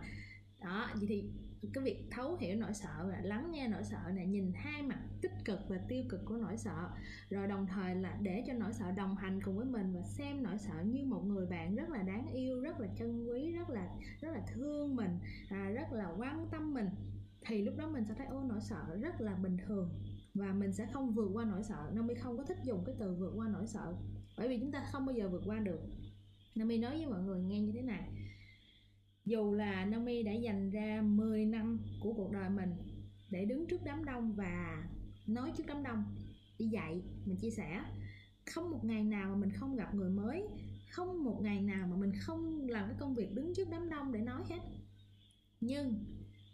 [0.61, 1.23] Đó vậy thì
[1.73, 4.99] cái việc thấu hiểu nỗi sợ và lắng nghe nỗi sợ này nhìn hai mặt
[5.21, 6.89] tích cực và tiêu cực của nỗi sợ.
[7.29, 10.43] Rồi đồng thời là để cho nỗi sợ đồng hành cùng với mình và xem
[10.43, 13.69] nỗi sợ như một người bạn rất là đáng yêu rất là trân quý rất
[13.69, 13.89] là
[14.21, 16.89] rất là thương mình à, rất là quan tâm mình.
[17.45, 19.89] Thì lúc đó mình sẽ thấy ô nỗi sợ rất là bình thường
[20.33, 21.91] và mình sẽ không vượt qua nỗi sợ.
[21.93, 23.95] Naomi không có thích dùng cái từ vượt qua nỗi sợ
[24.37, 25.79] bởi vì chúng ta không bao giờ vượt qua được.
[26.55, 28.09] Naomi nói với mọi người nghe như thế này
[29.25, 32.69] dù là Naomi đã dành ra 10 năm của cuộc đời mình
[33.29, 34.83] để đứng trước đám đông và
[35.27, 36.03] nói trước đám đông
[36.59, 37.83] đi dạy, mình chia sẻ,
[38.53, 40.43] không một ngày nào mà mình không gặp người mới,
[40.91, 44.11] không một ngày nào mà mình không làm cái công việc đứng trước đám đông
[44.11, 44.59] để nói hết.
[45.61, 46.05] Nhưng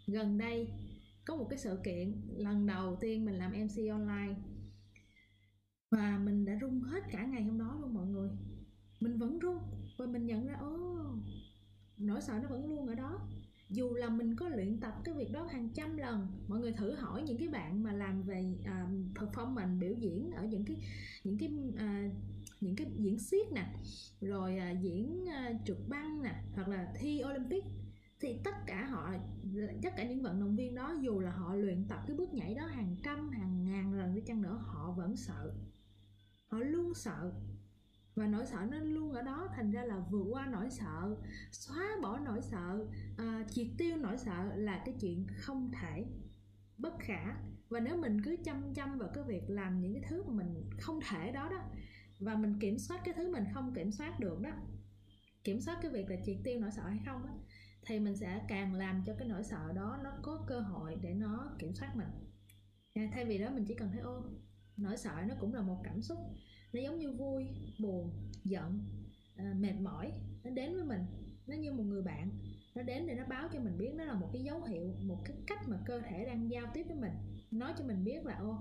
[0.06, 0.68] gần đây
[1.24, 4.34] có một cái sự kiện, lần đầu tiên mình làm mc online
[5.90, 8.30] và mình đã run hết cả ngày hôm đó luôn mọi người.
[9.00, 9.58] Mình vẫn run
[9.98, 10.80] và mình nhận ra ô
[12.00, 13.28] nỗi sợ nó vẫn luôn ở đó.
[13.68, 16.94] Dù là mình có luyện tập cái việc đó hàng trăm lần mọi người thử
[16.94, 20.76] hỏi những cái bạn mà làm về uh, performance biểu diễn ở những cái
[21.24, 22.12] những cái uh,
[22.60, 23.74] những cái diễn xiết nè
[24.20, 27.64] rồi uh, diễn uh, trượt băng nè hoặc là thi olympic
[28.20, 29.14] thì tất cả họ
[29.82, 32.54] tất cả những vận động viên đó dù là họ luyện tập cái bước nhảy
[32.54, 35.54] đó hàng trăm hàng ngàn lần đi chăng nữa họ vẫn sợ.
[36.46, 37.32] Họ luôn sợ
[38.20, 41.16] và nỗi sợ nó luôn ở đó thành ra là vượt qua nỗi sợ
[41.52, 42.86] xóa bỏ nỗi sợ.
[43.16, 46.04] À, triệt tiêu nỗi sợ là cái chuyện không thể
[46.78, 47.34] bất khả.
[47.68, 50.70] Và nếu mình cứ chăm chăm vào cái việc làm những cái thứ mà mình
[50.80, 51.62] không thể đó đó
[52.20, 54.50] và mình kiểm soát cái thứ mình không kiểm soát được đó
[55.44, 57.32] kiểm soát cái việc là triệt tiêu nỗi sợ hay không đó,
[57.86, 61.14] thì mình sẽ càng làm cho cái nỗi sợ đó nó có cơ hội để
[61.14, 62.08] nó kiểm soát mình.
[62.94, 64.24] À, thay vì đó mình chỉ cần thấy ô
[64.76, 66.18] nỗi sợ nó cũng là một cảm xúc
[66.72, 67.48] nó giống như vui
[67.78, 68.10] buồn
[68.44, 68.78] giận
[69.36, 70.12] à, mệt mỏi.
[70.44, 71.02] Nó đến với mình
[71.46, 72.30] nó như một người bạn.
[72.74, 75.18] Nó đến để nó báo cho mình biết nó là một cái dấu hiệu một
[75.24, 77.12] cái cách mà cơ thể đang giao tiếp với mình.
[77.50, 78.56] Nói cho mình biết là ô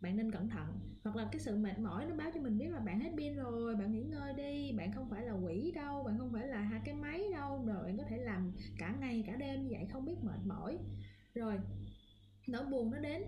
[0.00, 0.80] bạn nên cẩn thận.
[1.04, 3.36] Hoặc là cái sự mệt mỏi nó báo cho mình biết là bạn hết pin
[3.36, 4.72] rồi bạn nghỉ ngơi đi.
[4.72, 7.64] Bạn không phải là quỷ đâu bạn không phải là hai cái máy đâu.
[7.66, 10.78] Rồi bạn có thể làm cả ngày cả đêm như vậy không biết mệt mỏi.
[11.34, 11.58] Rồi
[12.48, 13.22] nỗi buồn nó đến.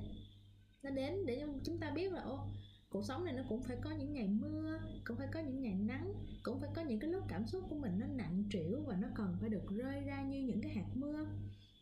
[0.82, 2.52] Nó đến để chúng ta biết là ô
[2.90, 5.74] cuộc sống này nó cũng phải có những ngày mưa cũng phải có những ngày
[5.74, 6.12] nắng
[6.42, 9.08] cũng phải có những cái lúc cảm xúc của mình nó nặng trĩu và nó
[9.14, 11.26] cần phải được rơi ra như những cái hạt mưa.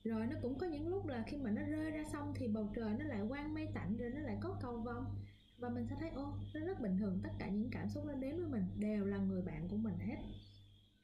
[0.04, 2.72] Rồi nó cũng có những lúc là khi mà nó rơi ra xong thì bầu
[2.76, 5.04] trời nó lại quang mây tạnh rồi nó lại có cầu vồng.
[5.58, 8.12] Và mình sẽ thấy ô nó rất bình thường tất cả những cảm xúc nó
[8.12, 10.18] đến với mình đều là người bạn của mình hết.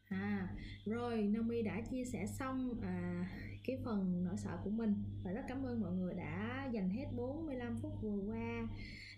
[0.08, 0.48] À
[0.84, 3.28] rồi Naomi đã chia sẻ xong à,
[3.64, 4.94] cái phần nỗi sợ của mình.
[5.24, 8.68] Và rất cảm ơn mọi người đã dành hết 45 phút vừa qua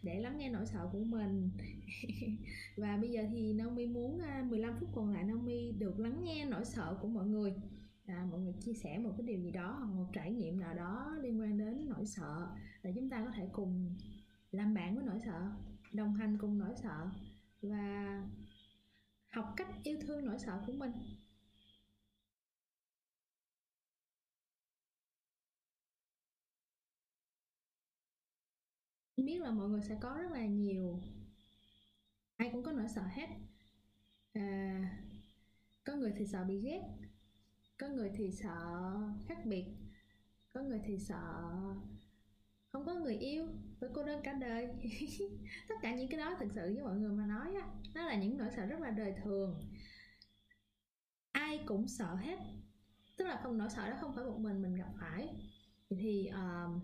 [0.07, 1.51] để lắng nghe nỗi sợ của mình.
[2.77, 6.45] Và bây giờ thì Naomi muốn à, 15 phút còn lại Naomi được lắng nghe
[6.45, 7.55] nỗi sợ của mọi người.
[8.07, 10.75] À, mọi người chia sẻ một cái điều gì đó hoặc một trải nghiệm nào
[10.75, 12.47] đó liên quan đến nỗi sợ.
[12.83, 13.97] Để chúng ta có thể cùng
[14.51, 15.51] làm bạn với nỗi sợ
[15.93, 17.11] đồng hành cùng nỗi sợ
[17.63, 18.23] và
[19.29, 20.93] học cách yêu thương nỗi sợ của mình.
[29.25, 31.01] Biết là mọi người sẽ có rất là nhiều.
[32.37, 33.29] Ai cũng có nỗi sợ hết.
[34.33, 34.99] À,
[35.85, 36.83] có người thì sợ bị ghét
[37.79, 38.57] có người thì sợ
[39.29, 39.67] khác biệt
[40.53, 41.53] có người thì sợ
[42.73, 43.49] không có người yêu
[43.81, 44.69] với cô đơn cả đời.
[45.69, 48.15] Tất cả những cái đó thực sự với mọi người mà nói á nó là
[48.15, 49.61] những nỗi sợ rất là đời thường.
[51.33, 52.39] Ai cũng sợ hết.
[53.17, 55.29] Tức là không nỗi sợ đó không phải một mình mình gặp phải.
[55.91, 56.83] Thì uh,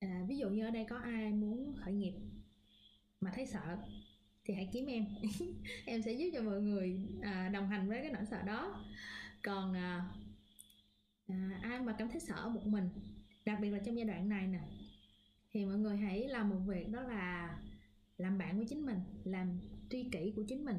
[0.00, 2.14] à, ví dụ như ở đây có ai muốn khởi nghiệp
[3.20, 3.78] mà thấy sợ
[4.44, 5.06] thì hãy kiếm em.
[5.84, 8.84] Em sẽ giúp cho mọi người à, đồng hành với cái nỗi sợ đó.
[9.42, 10.10] Còn à,
[11.28, 12.88] à, ai mà cảm thấy sợ một mình
[13.44, 14.60] đặc biệt là trong giai đoạn này nè
[15.52, 17.58] thì mọi người hãy làm một việc đó là
[18.16, 19.58] làm bạn với chính mình làm
[19.90, 20.76] tri kỷ của chính mình.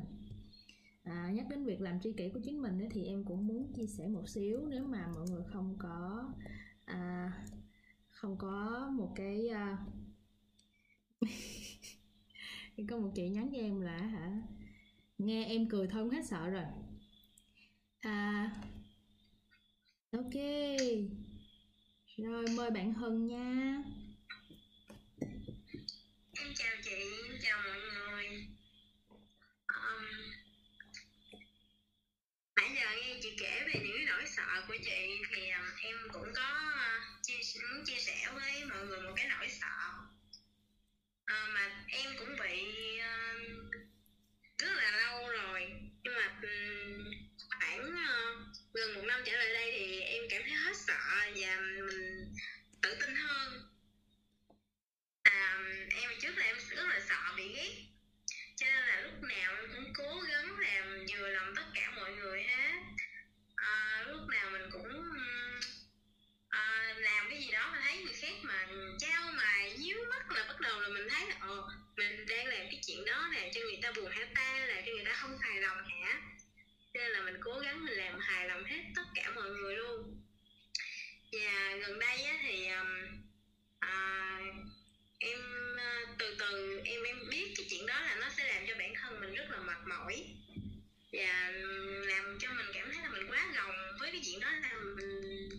[1.04, 3.74] À, nhắc đến việc làm tri kỷ của chính mình ấy, thì em cũng muốn
[3.74, 6.30] chia sẻ một xíu nếu mà mọi người không có
[6.86, 7.32] à,
[8.22, 9.50] không có một cái
[12.78, 12.90] uh...
[12.90, 14.32] có một chị nhắn cho em là hả?
[15.18, 16.64] Nghe em cười thôi hết sợ rồi.
[18.00, 18.52] À
[20.12, 20.34] ok.
[22.18, 23.84] Rồi mời bạn Hân nha.
[26.34, 26.92] Em chào chị,
[27.28, 28.48] em chào mọi người.
[29.68, 30.04] Um,
[32.56, 35.42] Nãy giờ nghe chị kể về những nỗi sợ của chị Thì
[35.84, 36.42] em cũng có
[36.76, 37.09] à,
[37.60, 39.68] chia, muốn chia sẻ với mọi người một cái nỗi sợ.
[41.26, 43.74] À, Mà em cũng bị uh,
[44.58, 45.72] rất là lâu rồi.
[46.04, 47.04] Nhưng mà um,
[47.50, 50.98] khoảng uh, gần một năm trở lại đây thì em cảm thấy hết sợ
[51.36, 51.79] và
[77.00, 80.22] nên là mình cố gắng mình làm hài lòng hết tất cả mọi người luôn.
[81.32, 82.88] Và gần đây á, thì um,
[83.80, 84.40] à,
[85.20, 85.40] em
[85.78, 88.94] à, từ từ em em biết cái chuyện đó là nó sẽ làm cho bản
[88.96, 90.26] thân mình rất là mệt mỏi.
[91.12, 94.52] Và um, làm cho mình cảm thấy là mình quá gồng với cái chuyện đó
[94.62, 95.50] là mình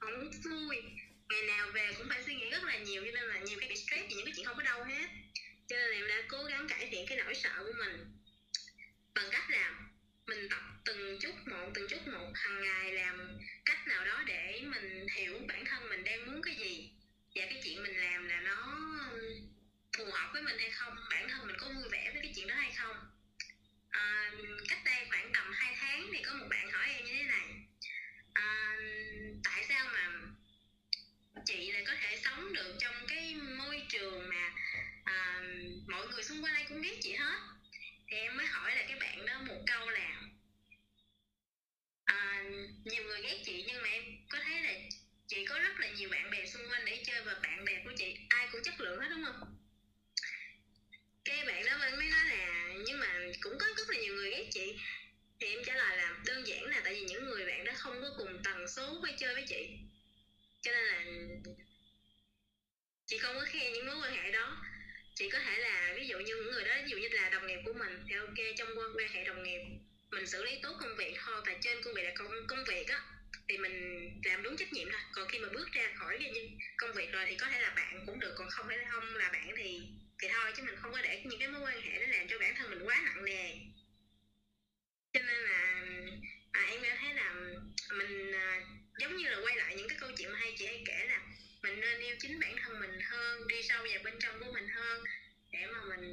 [0.00, 0.82] không vui.
[1.28, 3.68] Ngày nào về cũng phải suy nghĩ rất là nhiều cho nên là nhiều cái
[3.68, 5.06] bị stress vì những cái chuyện không có đâu hết.
[5.68, 8.13] Cho nên là em đã cố gắng cải thiện cái nỗi sợ của mình
[10.26, 14.62] mình tập từng chút một từng chút một hàng ngày làm cách nào đó để
[14.64, 16.90] mình hiểu bản thân mình đang muốn cái gì
[17.34, 18.78] và cái chuyện mình làm là nó
[19.98, 22.48] phù hợp với mình hay không bản thân mình có vui vẻ với cái chuyện
[22.48, 22.96] đó hay không.
[23.90, 24.32] À,
[24.68, 27.48] cách đây khoảng tầm 2 tháng thì có một bạn hỏi em như thế này
[28.32, 28.76] à,
[29.44, 30.10] tại sao mà
[31.44, 34.52] chị lại có thể sống được trong cái môi trường mà
[35.04, 35.42] à,
[35.88, 37.53] mọi người xung quanh đây cũng biết chị hết?
[38.14, 40.22] Thì em mới hỏi là cái bạn đó một câu là
[42.04, 42.42] à,
[42.84, 44.74] nhiều người ghét chị nhưng mà em có thấy là
[45.26, 47.92] chị có rất là nhiều bạn bè xung quanh để chơi và bạn bè của
[47.96, 49.58] chị ai cũng chất lượng hết đúng không?
[51.24, 54.48] Cái bạn đó mới nói là nhưng mà cũng có rất là nhiều người ghét
[54.50, 54.76] chị.
[55.40, 58.02] Thì em trả lời là đơn giản là tại vì những người bạn đó không
[58.02, 59.68] có cùng tần số với chơi với chị.
[60.62, 61.04] Cho nên là
[63.06, 64.56] chị không có khen những mối quan hệ đó
[65.14, 67.46] chỉ có thể là ví dụ như những người đó ví dụ như là đồng
[67.46, 69.60] nghiệp của mình thì ok trong quan hệ đồng nghiệp
[70.10, 72.88] mình xử lý tốt công việc thôi và trên công việc là công công việc
[72.88, 73.00] á
[73.48, 75.00] thì mình làm đúng trách nhiệm thôi.
[75.12, 76.32] Còn khi mà bước ra khỏi cái
[76.76, 79.30] công việc rồi thì có thể là bạn cũng được còn không phải không là
[79.32, 79.80] bạn thì
[80.22, 82.38] thì thôi chứ mình không có để những cái mối quan hệ đó làm cho
[82.38, 83.50] bản thân mình quá nặng nề.
[85.12, 85.84] Cho nên là
[86.52, 87.34] à, em thấy là
[87.94, 88.60] mình à,
[88.98, 91.20] giống như là quay lại những cái câu chuyện mà hai chị hay kể là
[91.64, 94.68] mình nên yêu chính bản thân mình hơn đi sâu vào bên trong của mình
[94.68, 94.98] hơn
[95.52, 96.04] để mà mình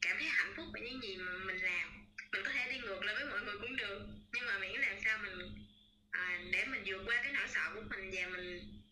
[0.00, 1.86] cảm thấy hạnh phúc với những gì mà mình làm.
[2.32, 3.98] Mình có thể đi ngược lại với mọi người cũng được
[4.32, 5.38] nhưng mà miễn làm sao mình
[6.10, 8.46] à, để mình vượt qua cái nỗi sợ của mình và mình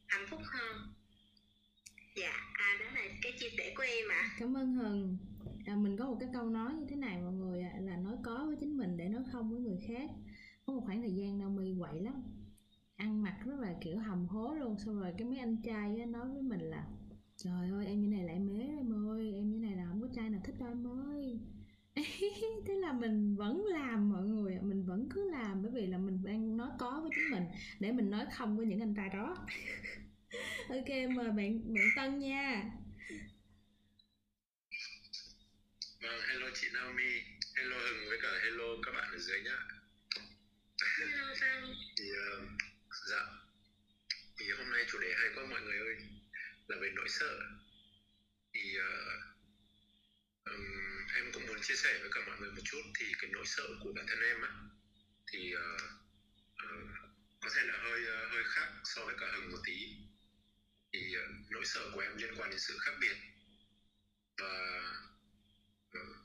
[0.07, 0.95] hạnh phúc hơn.
[2.17, 4.21] Dạ à đó là cái chia sẻ của em ạ.
[4.23, 4.37] À.
[4.39, 5.19] cảm ơn hường
[5.67, 8.17] à, mình có một cái câu nói như thế này mọi người à, là nói
[8.25, 10.11] có với chính mình để nói không với người khác.
[10.67, 12.23] Có một khoảng thời gian nào mi quậy lắm
[12.97, 14.77] ăn mặc rất là kiểu hầm hố luôn.
[14.79, 16.87] Xong rồi cái mấy anh trai á, nói với mình là
[17.37, 20.09] trời ơi em như này lại mế em ơi em như này là không có
[20.15, 21.41] trai nào thích đâu em ơi.
[22.67, 26.25] Thế là mình vẫn làm mọi người mình vẫn cứ làm bởi vì là mình
[26.25, 27.45] đang nói có với chính mình
[27.81, 29.37] để mình nói không với những anh trai đó.
[30.69, 32.71] Ok mời bạn bạn tân nha.
[36.03, 37.21] Vâng hello chị Naomi.
[37.57, 39.59] Hello Hưng với cả hello các bạn ở dưới nhá.
[40.99, 41.75] Hello tân.
[41.99, 42.66] Thì uh,
[43.07, 43.27] dạ.
[44.39, 45.97] Thì hôm nay chủ đề hay quá mọi người ơi
[46.69, 47.41] là về nỗi sợ.
[48.53, 49.23] Thì uh,
[50.45, 52.83] um, em cũng muốn chia sẻ với cả mọi người một chút.
[52.99, 54.53] Thì cái nỗi sợ của bản thân em á
[55.33, 55.83] thì uh,
[56.65, 56.91] uh,
[57.41, 59.97] có thể là hơi uh, hơi khác so với cả hừng một tí.
[60.93, 63.17] Thì uh, nỗi sợ của em liên quan đến sự khác biệt.
[64.39, 64.83] Và
[65.99, 66.17] uh,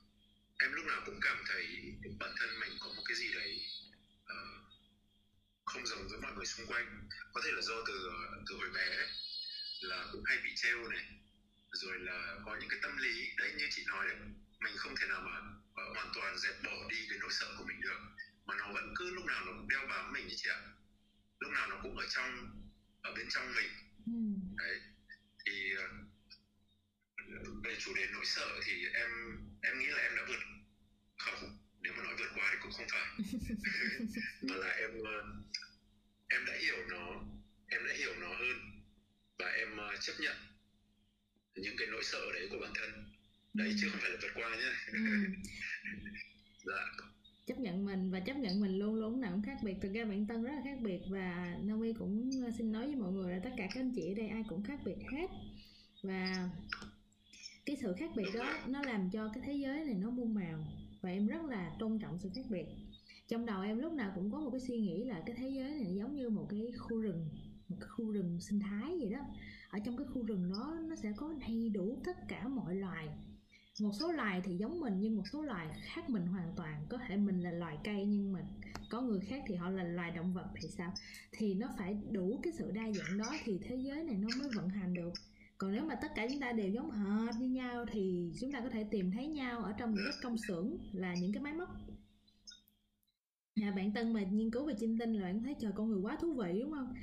[0.59, 3.65] em lúc nào cũng cảm thấy bản thân mình có một cái gì đấy
[4.23, 4.61] uh,
[5.74, 7.07] không giống với mọi người xung quanh.
[7.34, 8.11] Có thể là do từ
[8.49, 9.09] từ hồi bé ấy,
[9.80, 11.05] là cũng hay bị treo này
[11.72, 13.32] rồi là có những cái tâm lý.
[13.38, 14.17] Đấy như chị nói đấy
[14.59, 17.65] mình không thể nào mà uh, hoàn toàn dẹp bỏ đi cái nỗi sợ của
[17.65, 17.99] mình được.
[18.45, 20.61] Mà nó vẫn cứ lúc nào nó cũng đeo bám mình như chị ạ.
[21.39, 22.49] Lúc nào nó cũng ở trong
[23.01, 23.69] ở bên trong mình.
[24.05, 24.13] Ừ.
[24.57, 24.82] đấy
[25.45, 26.11] thì uh,
[27.63, 29.09] về chủ đề nỗi sợ thì em
[29.61, 30.39] em nghĩ là em đã vượt
[31.17, 33.07] không nếu mà nói vượt qua thì cũng không phải.
[34.41, 35.25] Mà là em uh,
[36.27, 37.23] em đã hiểu nó
[37.67, 38.57] em đã hiểu nó hơn
[39.39, 40.36] và em uh, chấp nhận
[41.55, 42.89] những cái nỗi sợ đấy của bản thân.
[43.53, 43.75] Đấy ừ.
[43.82, 44.99] chứ không phải là vượt qua nhé ừ.
[46.65, 47.05] dạ.
[47.45, 49.21] Chấp nhận mình và chấp nhận mình luôn luôn.
[49.21, 52.32] Nào cũng khác biệt thực ra bản thân rất là khác biệt và Naomi cũng
[52.45, 54.43] ờ, xin nói với mọi người là tất cả các anh chị ở đây ai
[54.49, 55.27] cũng khác biệt hết.
[56.03, 56.49] Và
[57.65, 60.67] cái sự khác biệt đó nó làm cho cái thế giới này nó muôn màu
[61.02, 62.66] và em rất là tôn trọng sự khác biệt.
[63.28, 65.70] Trong đầu em lúc nào cũng có một cái suy nghĩ là cái thế giới
[65.70, 67.30] này giống như một cái khu rừng,
[67.68, 69.20] một cái khu rừng sinh thái gì đó.
[69.70, 73.10] Ở trong cái khu rừng đó, nó sẽ có đầy đủ tất cả mọi loài.
[73.82, 76.86] Một số loài thì giống mình, nhưng một số loài khác mình hoàn toàn.
[76.89, 78.39] Có thể mình là loài cây, nhưng mà
[78.89, 80.93] có người khác thì họ là loài động vật thì sao?
[81.32, 84.49] Thì nó phải đủ cái sự đa dạng đó thì thế giới này nó mới
[84.56, 85.14] vận hành được
[85.62, 88.62] còn nếu mà tất cả chúng ta đều giống hệt như nhau thì chúng ta
[88.62, 91.53] có thể tìm thấy nhau ở trong những cái công xưởng là những cái máy
[91.53, 91.70] móc.
[93.55, 96.01] Nhà bạn tân mà nghiên cứu về chim tinh là bạn thấy trời con người
[96.01, 96.93] quá thú vị đúng không?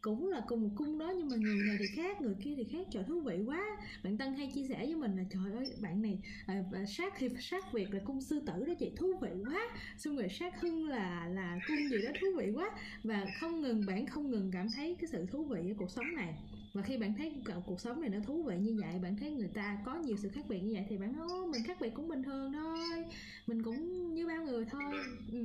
[0.00, 2.64] Cũng là cùng một cung đó nhưng mà người này thì khác người kia thì
[2.64, 2.86] khác.
[2.90, 3.78] Trời thú vị quá.
[4.04, 7.28] Bạn tân hay chia sẻ với mình là trời ơi bạn này à, sát thì
[7.40, 9.60] sát việc là cung sư tử đó chị thú vị quá.
[9.98, 12.70] Xong rồi sát hưng là là cung gì đó thú vị quá.
[13.02, 16.14] Và không ngừng bạn không ngừng cảm thấy cái sự thú vị ở cuộc sống
[16.14, 16.34] này
[16.74, 17.32] và khi bạn thấy
[17.66, 20.30] cuộc sống này nó thú vị như vậy bạn thấy người ta có nhiều sự
[20.34, 23.04] khác biệt như vậy thì bạn nói mình khác biệt cũng bình thường thôi
[23.46, 24.94] mình cũng như bao người thôi.
[25.32, 25.38] Ừ.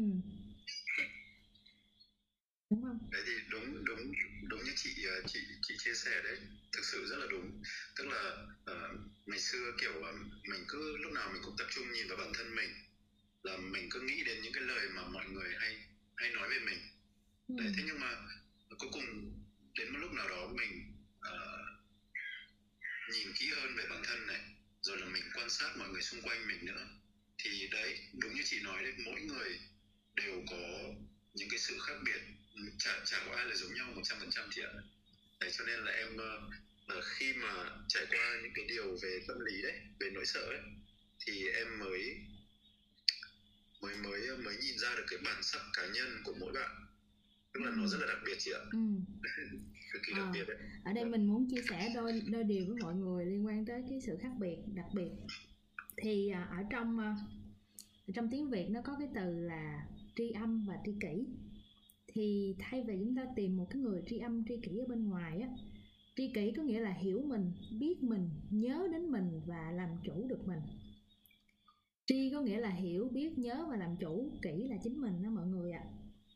[2.70, 3.00] Đúng không?
[3.12, 4.12] Đấy thì đúng đúng
[4.50, 6.38] đúng như chị ờ, chị chị chia sẻ đấy
[6.72, 7.62] thực sự rất là đúng.
[7.96, 10.16] Tức là uh, ngày xưa kiểu uh,
[10.50, 12.70] mình cứ lúc nào mình cũng tập trung nhìn vào bản thân mình
[13.44, 16.60] là mình cứ nghĩ đến những cái lời mà mọi người hay hay nói về
[16.66, 16.80] mình.
[17.48, 17.56] Ừ.
[17.58, 18.12] đấy thế nhưng mà
[18.80, 19.34] cuối cùng
[19.80, 21.70] đến một lúc nào đó mình uh,
[23.12, 24.42] nhìn kỹ hơn về bản thân này
[24.82, 26.88] rồi là mình quan sát mọi người xung quanh mình nữa.
[27.38, 29.60] Thì đấy đúng như chị nói đấy mỗi người
[30.16, 30.94] đều có
[31.34, 32.22] những cái sự khác biệt.
[32.78, 34.74] Chả chả có ai là giống nhau một trăm phần trăm chị ạ.
[35.40, 39.40] Đấy cho nên là em uh, khi mà trải qua những cái điều về tâm
[39.40, 40.60] lý đấy về nỗi sợ ấy
[41.20, 42.18] thì em mới
[43.82, 46.72] mới mới mới nhìn ra được cái bản sắc cá nhân của mỗi bạn.
[47.54, 47.76] Tức là ừ.
[47.78, 48.64] nó rất là đặc biệt chị ạ.
[48.72, 48.80] Ừ.
[49.94, 50.58] cực kỳ đặc à, biệt đấy.
[50.84, 53.84] ở đây mình muốn chia sẻ đôi đôi điều với mọi người liên quan tới
[53.90, 55.12] cái sự khác biệt đặc biệt.
[55.98, 57.16] Thì à, ở trong à,
[58.08, 61.26] ở trong tiếng việt nó có cái từ là tri âm và tri kỷ.
[62.08, 65.10] Thì thay vì chúng ta tìm một cái người tri âm tri kỷ ở bên
[65.10, 65.50] ngoài á
[66.20, 70.28] tri kỷ có nghĩa là hiểu mình biết mình nhớ đến mình và làm chủ
[70.28, 70.60] được mình.
[72.06, 75.30] Tri có nghĩa là hiểu biết nhớ và làm chủ kỹ là chính mình đó
[75.30, 75.84] mọi người ạ.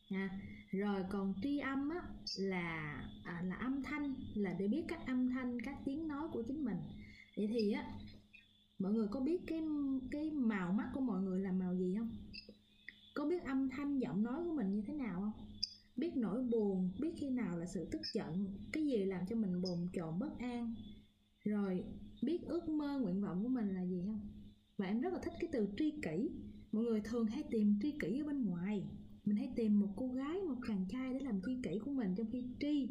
[0.09, 0.39] À
[0.73, 2.01] rồi còn tri âm á
[2.37, 6.43] là à, là âm thanh là để biết các âm thanh các tiếng nói của
[6.47, 6.77] chính mình.
[7.37, 7.85] Vậy thì á
[8.79, 9.61] mọi người có biết cái
[10.11, 12.09] cái màu mắt của mọi người là màu gì không?
[13.13, 15.47] Có biết âm thanh giọng nói của mình như thế nào không?
[15.95, 19.61] Biết nỗi buồn biết khi nào là sự tức giận cái gì làm cho mình
[19.61, 20.75] bồn chồn bất an.
[21.43, 21.83] Rồi
[22.21, 24.21] biết ước mơ nguyện vọng của mình là gì không?
[24.77, 26.29] Và em rất là thích cái từ tri kỷ.
[26.71, 28.83] Mọi người thường hay tìm tri kỷ ở bên ngoài
[29.25, 32.15] mình hãy tìm một cô gái, một chàng trai để làm chi kỷ của mình
[32.15, 32.89] trong khi tri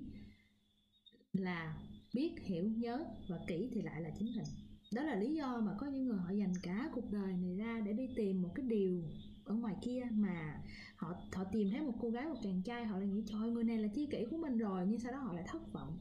[1.32, 1.76] là
[2.14, 4.46] biết, hiểu, nhớ và kỹ thì lại là chính mình.
[4.94, 7.80] Đó là lý do mà có những người họ dành cả cuộc đời này ra
[7.86, 9.02] để đi tìm một cái điều
[9.44, 10.62] ở ngoài kia mà
[10.96, 13.64] họ họ tìm thấy một cô gái, một chàng trai, họ lại nghĩ, trời người
[13.64, 14.86] này là chi kỷ của mình rồi.
[14.88, 15.98] Nhưng sau đó họ lại thất vọng.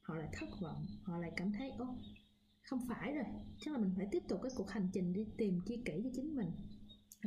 [0.00, 0.86] Họ lại thất vọng.
[1.02, 1.86] Họ lại cảm thấy ô
[2.62, 3.24] không phải rồi.
[3.60, 6.10] Chắc là mình phải tiếp tục cái cuộc hành trình đi tìm chi kỷ cho
[6.14, 6.50] chính mình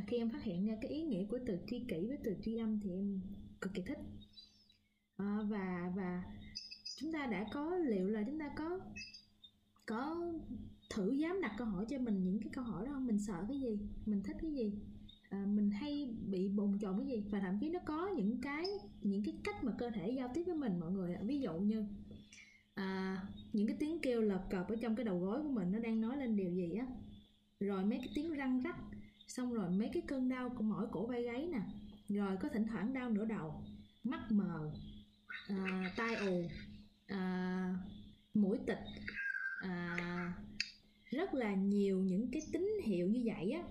[0.08, 2.58] khi em phát hiện ra cái ý nghĩa của từ tri kỷ với từ tri
[2.58, 3.22] âm thì em
[3.62, 3.98] cực kỳ thích.
[5.18, 6.24] À, và và
[6.96, 8.80] chúng ta đã có liệu là chúng ta có
[9.86, 10.32] có
[10.90, 13.08] thử dám đặt câu hỏi cho mình những cái câu hỏi đó không?
[13.08, 13.80] Mình sợ cái gì?
[14.06, 14.74] Mình thích cái gì?
[15.30, 17.24] À, mình hay bị bồn chồn cái gì?
[17.30, 18.66] Và thậm chí nó có những cái
[19.02, 21.86] những cái cách mà cơ thể giao tiếp với mình mọi người ví dụ như
[22.74, 23.18] à,
[23.54, 26.02] những cái tiếng kêu lợp cọp ở trong cái đầu gối của mình nó đang
[26.02, 26.88] nói lên điều gì á.
[27.60, 28.76] Rồi mấy cái tiếng răng rắc
[29.36, 31.62] xong rồi mấy cái cơn đau của mỏi cổ vai gáy nè.
[32.08, 33.64] Rồi có thỉnh thoảng đau nửa đầu
[34.04, 34.72] mắt mờ
[35.48, 36.44] à, tai ù
[37.08, 37.76] à,
[38.34, 38.84] mũi tịch
[39.62, 40.34] à,
[41.06, 43.64] rất là nhiều những cái tín hiệu như vậy á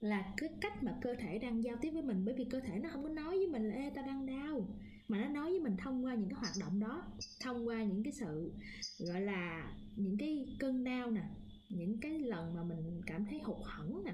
[0.00, 2.24] là cái cách mà cơ thể đang giao tiếp với mình.
[2.24, 4.68] Bởi vì cơ thể nó không có nói với mình là ê tao đang đau.
[5.08, 7.02] Mà nó nói với mình thông qua những cái hoạt động đó
[7.40, 8.52] thông qua những cái sự
[8.98, 11.22] gọi là những cái cơn đau nè
[11.68, 14.12] những cái lần mà mình cảm thấy hụt hẫng nè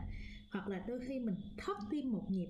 [0.52, 2.48] hoặc là đôi khi mình thất tim một nhịp,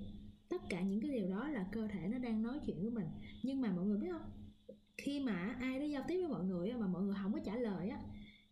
[0.49, 3.07] tất cả những cái điều đó là cơ thể nó đang nói chuyện với mình.
[3.43, 4.31] Nhưng mà mọi người biết không?
[4.99, 7.57] Khi mà ai đó giao tiếp với mọi người mà mọi người không có trả
[7.57, 7.99] lời á,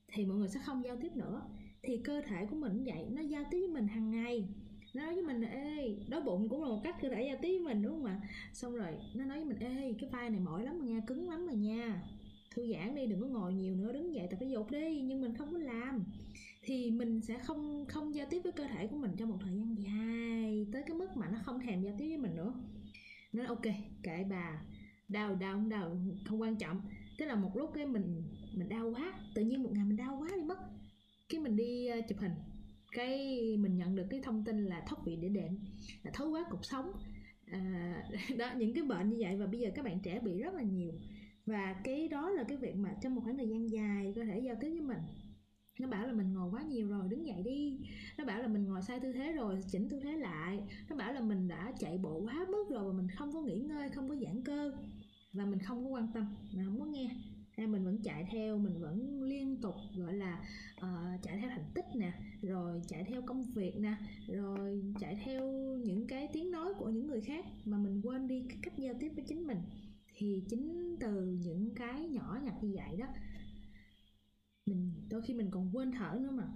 [0.08, 1.42] thì mọi người sẽ không giao tiếp nữa.
[1.82, 4.48] Thì cơ thể của mình cũng vậy, nó giao tiếp với mình hàng ngày.
[4.94, 7.36] Nó nói với mình là, ê, đói bụng cũng là một cách cơ thể giao
[7.42, 8.20] tiếp với mình, đúng không ạ?
[8.52, 11.28] Xong rồi nó nói với mình, ê, cái vai này mỏi lắm mà nha cứng
[11.28, 12.02] lắm mà nha.
[12.54, 15.00] Thư giãn đi, đừng có ngồi nhiều nữa, đứng dậy tập thể dục đi.
[15.00, 16.04] Nhưng mình không có làm
[16.70, 19.54] thì mình sẽ không không giao tiếp với cơ thể của mình trong một thời
[19.54, 22.54] gian dài tới cái mức mà nó không thèm giao tiếp với mình nữa.
[23.32, 23.62] Nên ok
[24.02, 24.62] kệ bà.
[25.08, 26.80] Đau đau không đau không quan trọng.
[27.18, 28.22] Tức là một lúc cái mình
[28.54, 30.58] mình đau quá tự nhiên một ngày mình đau quá đi mất.
[31.28, 32.32] Cái mình đi ờ, chụp hình
[32.92, 35.58] cái mình nhận được cái thông tin là thoát vị đĩa đệm
[36.02, 36.92] là thấu quá cục sống.
[37.46, 38.02] À,
[38.38, 40.62] đó những cái bệnh như vậy và bây giờ các bạn trẻ bị rất là
[40.62, 40.92] nhiều.
[41.46, 44.38] Và cái đó là cái việc mà trong một khoảng thời gian dài có thể
[44.38, 44.98] giao tiếp với mình
[45.80, 47.78] nó bảo là mình ngồi quá nhiều rồi đứng dậy đi.
[48.18, 50.62] Nó bảo là mình ngồi sai tư thế rồi chỉnh tư thế lại.
[50.88, 53.58] Nó bảo là mình đã chạy bộ quá mức rồi và mình không có nghỉ
[53.60, 54.72] ngơi không có giãn cơ.
[55.32, 57.10] Và mình không có quan tâm mình không có nghe.
[57.56, 60.44] Hay mình vẫn chạy theo mình vẫn liên tục gọi là
[60.76, 62.12] uh, chạy theo thành tích nè
[62.42, 63.94] rồi chạy theo công việc nè
[64.28, 68.46] rồi chạy theo những cái tiếng nói của những người khác mà mình quên đi
[68.48, 69.58] cái cách giao tiếp với chính mình.
[70.14, 73.06] Thì chính từ những cái nhỏ nhặt như vậy đó
[74.70, 76.48] mình đôi khi mình còn quên thở nữa mà.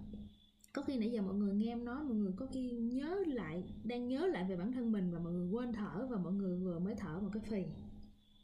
[0.73, 3.65] Có khi nãy giờ mọi người nghe em nói, mọi người có khi nhớ lại,
[3.85, 6.59] đang nhớ lại về bản thân mình và mọi người quên thở và mọi người
[6.59, 7.65] vừa mới thở một cái phì.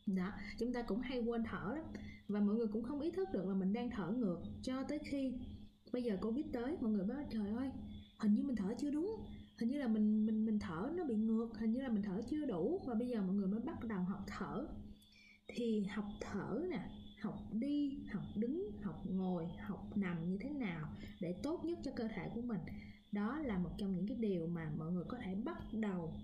[0.07, 1.85] Đó, chúng ta cũng hay quên thở lắm.
[2.29, 4.99] Và mọi người cũng không ý thức được là mình đang thở ngược cho tới
[4.99, 5.35] khi
[5.93, 6.77] bây giờ covid tới.
[6.81, 7.71] Mọi người bảo, trời ơi,
[8.19, 9.17] hình như mình thở chưa đúng.
[9.59, 12.23] Hình như là mình mình mình thở nó bị ngược, hình như là mình thở
[12.31, 12.81] chưa đủ.
[12.87, 14.67] Và bây giờ mọi người mới bắt đầu học thở.
[15.49, 16.91] Thì học thở nè
[17.21, 20.89] học đi, học đứng, học ngồi, học nằm như thế nào
[21.21, 22.61] để tốt nhất cho cơ thể của mình.
[23.13, 26.15] Đó là một trong những cái điều mà mọi người có thể bắt đầu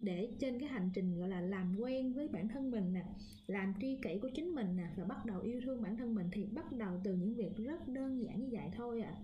[0.00, 3.04] để trên cái hành trình, gọi là, làm quen với bản thân mình nè,
[3.46, 6.26] làm tri kỷ của chính mình nè, và bắt đầu yêu thương bản thân mình
[6.32, 9.14] thì bắt đầu từ những việc rất đơn giản như vậy thôi ạ.
[9.16, 9.22] À.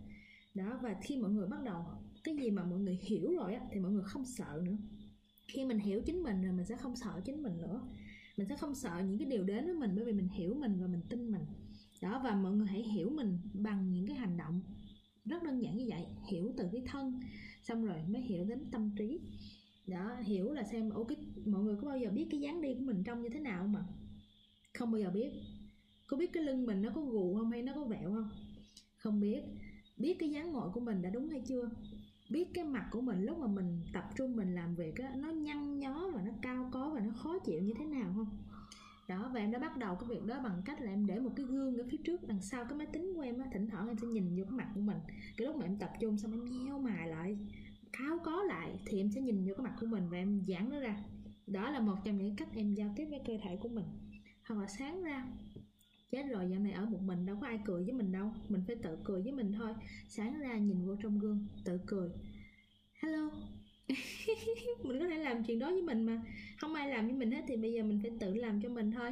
[0.55, 1.85] đó, và khi mọi người bắt đầu
[2.25, 4.77] cái gì mà mọi người hiểu rồi á, thì mọi người không sợ nữa.
[5.49, 7.83] Khi mình hiểu chính mình rồi, mình sẽ không sợ chính mình nữa
[8.41, 10.81] mình sẽ không sợ những cái điều đến với mình bởi vì mình hiểu mình
[10.81, 11.45] và mình tin mình.
[12.03, 14.61] Đó, và mọi người hãy hiểu mình bằng những cái hành động
[15.25, 16.07] rất đơn giản như vậy.
[16.31, 17.21] Hiểu từ cái thân,
[17.63, 19.21] xong rồi mới hiểu đến tâm trí.
[19.87, 21.07] Đó, hiểu là xem ok
[21.47, 23.67] mọi người có bao giờ biết cái dáng đi của mình trông như thế nào
[23.67, 23.85] mà
[24.75, 25.31] không bao giờ biết.
[26.07, 28.29] Có biết cái lưng mình nó có gù không hay nó có vẹo không?
[28.97, 29.43] Không biết.
[29.97, 31.71] Biết cái dáng ngồi của mình đã đúng hay chưa?
[32.31, 35.29] Biết cái mặt của mình, lúc mà mình tập trung mình làm việc á, nó
[35.29, 38.39] nhăn nhó và nó cao có và nó khó chịu như thế nào không?
[39.09, 41.31] Đó, và em đã bắt đầu cái việc đó bằng cách là em để một
[41.37, 43.89] cái gương ở phía trước đằng sau cái máy tính của em á, thỉnh thoảng
[43.89, 44.99] em sẽ nhìn vô cái mặt của mình.
[45.37, 47.39] Cái lúc mà em tập trung xong em nheo mài lại
[47.93, 50.71] cao có lại thì em sẽ nhìn vô cái mặt của mình và em giãn
[50.71, 50.97] nó ra.
[51.47, 53.85] Đó là một trong những cách em giao tiếp với cơ thể của mình.
[54.49, 55.27] Hoặc là sáng ra
[56.11, 58.33] chết rồi dạo này ở một mình đâu có ai cười với mình đâu.
[58.49, 59.75] Mình phải tự cười với mình thôi.
[60.09, 62.11] Sáng ra nhìn vô trong gương tự cười.
[62.93, 63.31] Hello.
[64.85, 66.23] Mình có thể làm chuyện đó với mình mà.
[66.59, 68.91] Không ai làm với mình hết thì bây giờ mình phải tự làm cho mình
[68.93, 69.11] thôi.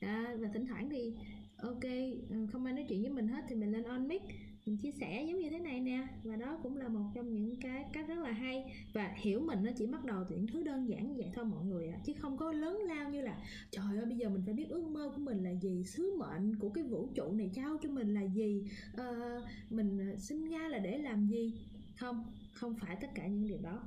[0.00, 1.14] À, và thỉnh thoảng thì
[1.56, 1.82] ok
[2.30, 4.22] ừ, không ai nói chuyện với mình hết thì mình lên on mic
[4.66, 7.60] mình chia sẻ giống như thế này nè và đó cũng là một trong những
[7.60, 8.84] cái cách rất là hay.
[8.92, 11.44] Và hiểu mình nó chỉ bắt đầu từ những thứ đơn giản như vậy thôi
[11.44, 11.96] mọi người ạ.
[11.96, 12.02] À.
[12.04, 14.84] chứ không có lớn lao như là trời ơi bây giờ mình phải biết ước
[14.88, 15.84] mơ của mình là gì?
[15.84, 18.70] Sứ mệnh của cái vũ trụ này trao cho mình là gì?
[18.96, 19.40] À,
[19.70, 21.54] mình ờ, sinh ra là để làm gì?
[21.96, 23.82] Không không phải tất cả những điều đó.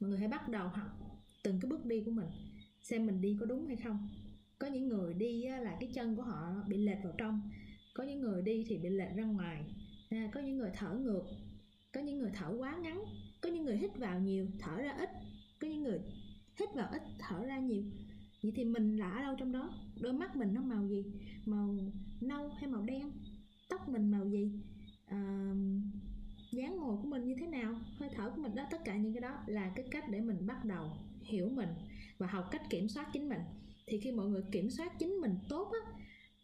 [0.00, 2.28] Mọi người hãy bắt đầu học từng cái bước đi của mình
[2.82, 4.08] xem mình đi có đúng hay không.
[4.58, 7.40] Có những người đi là cái chân của họ bị lệch vào trong
[7.98, 9.64] có những người đi thì bị lệch ra ngoài
[10.10, 11.24] à, có những người thở ngược
[11.92, 13.04] có những người thở quá ngắn
[13.40, 15.10] có những người hít vào nhiều thở ra ít
[15.60, 16.00] có những người
[16.58, 17.82] hít vào ít thở ra nhiều.
[18.42, 19.70] Vậy thì mình là ở đâu trong đó?
[20.00, 21.04] Đôi mắt mình nó màu gì?
[21.46, 21.76] Màu
[22.20, 23.12] nâu hay màu đen?
[23.68, 24.52] Tóc mình màu gì?
[25.06, 25.52] À,
[26.52, 27.80] dáng ngồi của mình như thế nào?
[27.96, 30.46] Hơi thở của mình đó tất cả những cái đó là cái cách để mình
[30.46, 30.90] bắt đầu
[31.22, 31.68] hiểu mình
[32.18, 33.40] và học cách kiểm soát chính mình.
[33.86, 35.92] Thì khi mọi người kiểm soát chính mình tốt á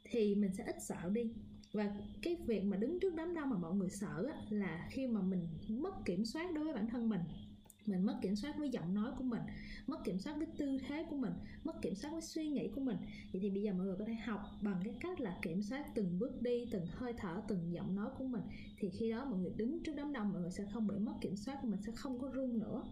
[0.04, 1.32] thì mình sẽ ít sợ đi
[1.74, 5.06] và cái việc mà đứng trước đám đông mà mọi người sợ á, là khi
[5.06, 7.20] mà mình mất kiểm soát đối với bản thân mình
[7.86, 9.42] mình mất kiểm soát với giọng nói của mình
[9.86, 11.32] mất kiểm soát với tư thế của mình
[11.64, 12.96] mất kiểm soát với suy nghĩ của mình
[13.32, 15.86] vậy thì bây giờ mọi người có thể học bằng cái cách là kiểm soát
[15.94, 18.42] từng bước đi từng hơi thở từng giọng nói của mình.
[18.78, 21.14] Thì khi đó mọi người đứng trước đám đông mọi người sẽ không bị mất
[21.20, 22.82] kiểm soát mình sẽ không có run nữa.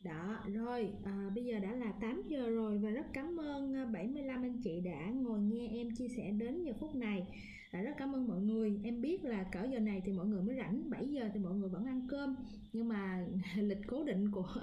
[0.00, 3.84] Đó rồi à, bây giờ đã là 8 giờ rồi và rất cảm ơn à,
[3.84, 7.26] 75 anh chị đã ngồi nghe em chia sẻ đến giờ phút này
[7.72, 8.80] à, rất cảm ơn mọi người.
[8.84, 11.54] Em biết là cỡ giờ này thì mọi người mới rảnh 7 giờ thì mọi
[11.54, 12.36] người vẫn ăn cơm.
[12.72, 14.46] Nhưng mà lịch cố định của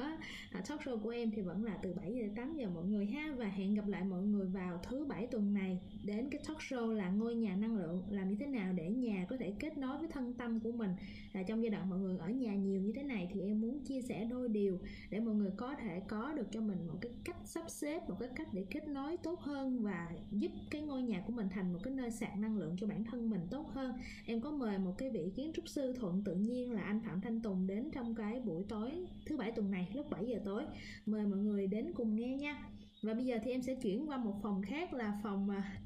[0.52, 2.86] à, talk show của em thì vẫn là từ 7 giờ đến 8 giờ mọi
[2.86, 3.34] người ha.
[3.38, 5.82] Và hẹn gặp lại mọi người vào thứ bảy tuần này.
[6.04, 9.26] Đến cái talk show là ngôi nhà năng lượng làm như thế nào để nhà
[9.30, 10.92] có thể kết nối với thân tâm của mình.
[11.34, 13.80] Là trong giai đoạn mọi người ở nhà nhiều như thế này thì em muốn
[13.86, 14.80] chia sẻ đôi điều
[15.10, 18.16] để mọi người có thể có được cho mình một cái cách sắp xếp một
[18.20, 21.74] cái cách để kết nối tốt hơn và giúp cái ngôi nhà của mình thành
[21.74, 23.94] một cái nơi sạc năng lượng cho bản thân mình tốt hơn.
[24.26, 27.22] Em có mời một cái vị kiến trúc sư thuận tự nhiên là anh phạm
[27.22, 28.92] thanh tùng đến trong cái buổi tối
[29.26, 30.64] thứ bảy tuần này lúc 7 giờ tối.
[31.06, 32.64] Mời mọi người đến cùng nghe nha.
[33.02, 35.80] Và bây giờ thì em sẽ chuyển qua một phòng khác là phòng à,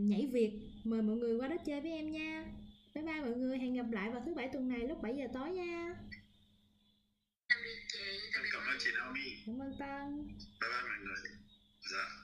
[0.00, 0.52] nhảy việt
[0.84, 2.46] mời mọi người qua đó chơi với em nha.
[2.94, 5.24] Bye bye mọi người hẹn gặp lại vào thứ bảy tuần này lúc 7 giờ
[5.34, 5.94] tối nha.
[8.52, 9.20] Cảm ơn chị Naomi.
[9.46, 10.26] Cảm ơn Tân.
[10.60, 11.30] Bye bye mọi người.
[11.92, 12.21] Dạ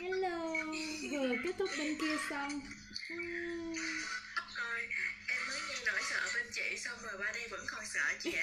[0.00, 0.54] hello.
[1.10, 2.60] Vừa kết thúc bên kia xong.
[4.56, 4.80] Rồi
[5.28, 8.32] em mới nghe nỗi sợ bên chị xong rồi qua đây vẫn còn sợ chị
[8.32, 8.42] ạ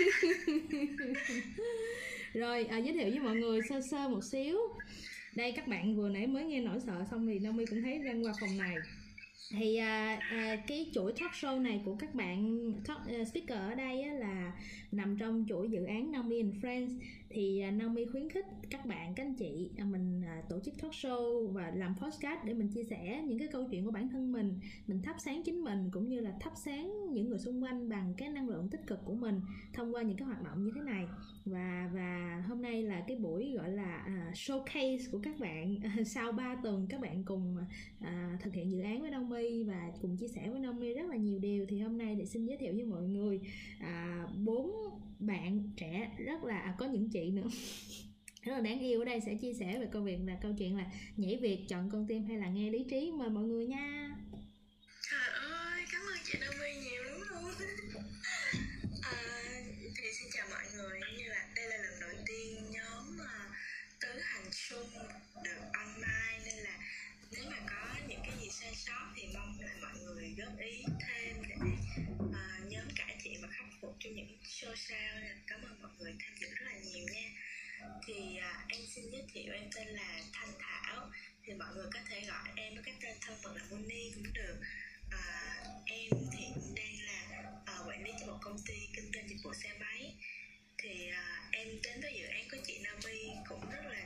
[2.34, 4.58] rồi à, giới thiệu với mọi người sơ sơ một xíu.
[5.36, 8.26] Đây các bạn vừa nãy mới nghe nỗi sợ xong thì Naomi cũng thấy răng
[8.26, 8.76] qua phòng này
[9.51, 13.75] thì à, à, cái chuỗi talk show này của các bạn talk, uh, speaker ở
[13.75, 14.53] đây á, là
[14.91, 16.99] nằm trong chuỗi dự án Naomi and Friends.
[17.29, 20.73] Thì uh, Naomi khuyến khích các bạn các anh chị uh, mình uh, tổ chức
[20.81, 24.09] talk show và làm podcast để mình chia sẻ những cái câu chuyện của bản
[24.09, 27.63] thân mình mình thắp sáng chính mình cũng như là thắp sáng những người xung
[27.63, 29.41] quanh bằng cái năng lượng tích cực của mình
[29.73, 31.07] thông qua những cái hoạt động như thế này.
[31.45, 35.75] Và và hôm nay là cái buổi gọi là uh, showcase của các bạn.
[35.75, 37.57] Uh, sau 3 tuần các bạn cùng
[38.01, 41.15] uh, thực hiện dự án với Naomi và cùng chia sẻ với Naomi rất là
[41.15, 41.65] nhiều điều.
[41.69, 43.39] Thì hôm nay để xin giới thiệu với mọi người
[43.80, 47.47] à, bốn à, bạn trẻ rất là à, có những chị nữa.
[48.41, 48.99] Rất là đáng yêu.
[49.01, 51.89] Ở đây sẽ chia sẻ về câu việc là câu chuyện là nhảy việc chọn
[51.91, 53.11] con tim hay là nghe lý trí.
[53.11, 54.07] Mời mọi người nha.
[74.78, 77.30] Sao cảm ơn mọi người tham dự rất là nhiều nha.
[78.07, 81.09] Thì à, em xin giới thiệu em tên là thanh thảo.
[81.43, 84.34] Thì mọi người có thể gọi em với cái tên thân mật là Moni cũng
[84.34, 84.55] được.
[85.11, 85.55] À,
[85.86, 89.53] em thì đang là à, quản lý cho một công ty kinh doanh dịch vụ
[89.53, 90.15] xe máy.
[90.78, 93.97] Thì à, em đến với dự án của chị Nami cũng rất là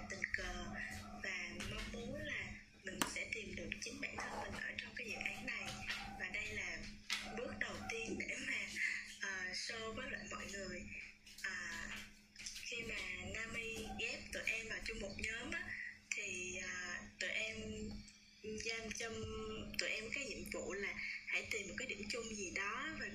[19.80, 20.94] tụi em cái nhiệm vụ là
[21.26, 23.06] hãy tìm một cái điểm chung gì đó và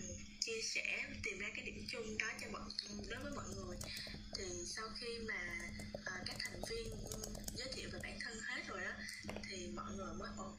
[0.41, 2.63] chia sẻ tìm ra cái điểm chung đó cho mọi
[3.09, 3.77] đối với mọi người.
[4.39, 6.87] Thì sau khi mà uh, các thành viên
[7.55, 8.93] giới thiệu về bản thân hết rồi đó
[9.49, 10.57] thì mọi người mới ồ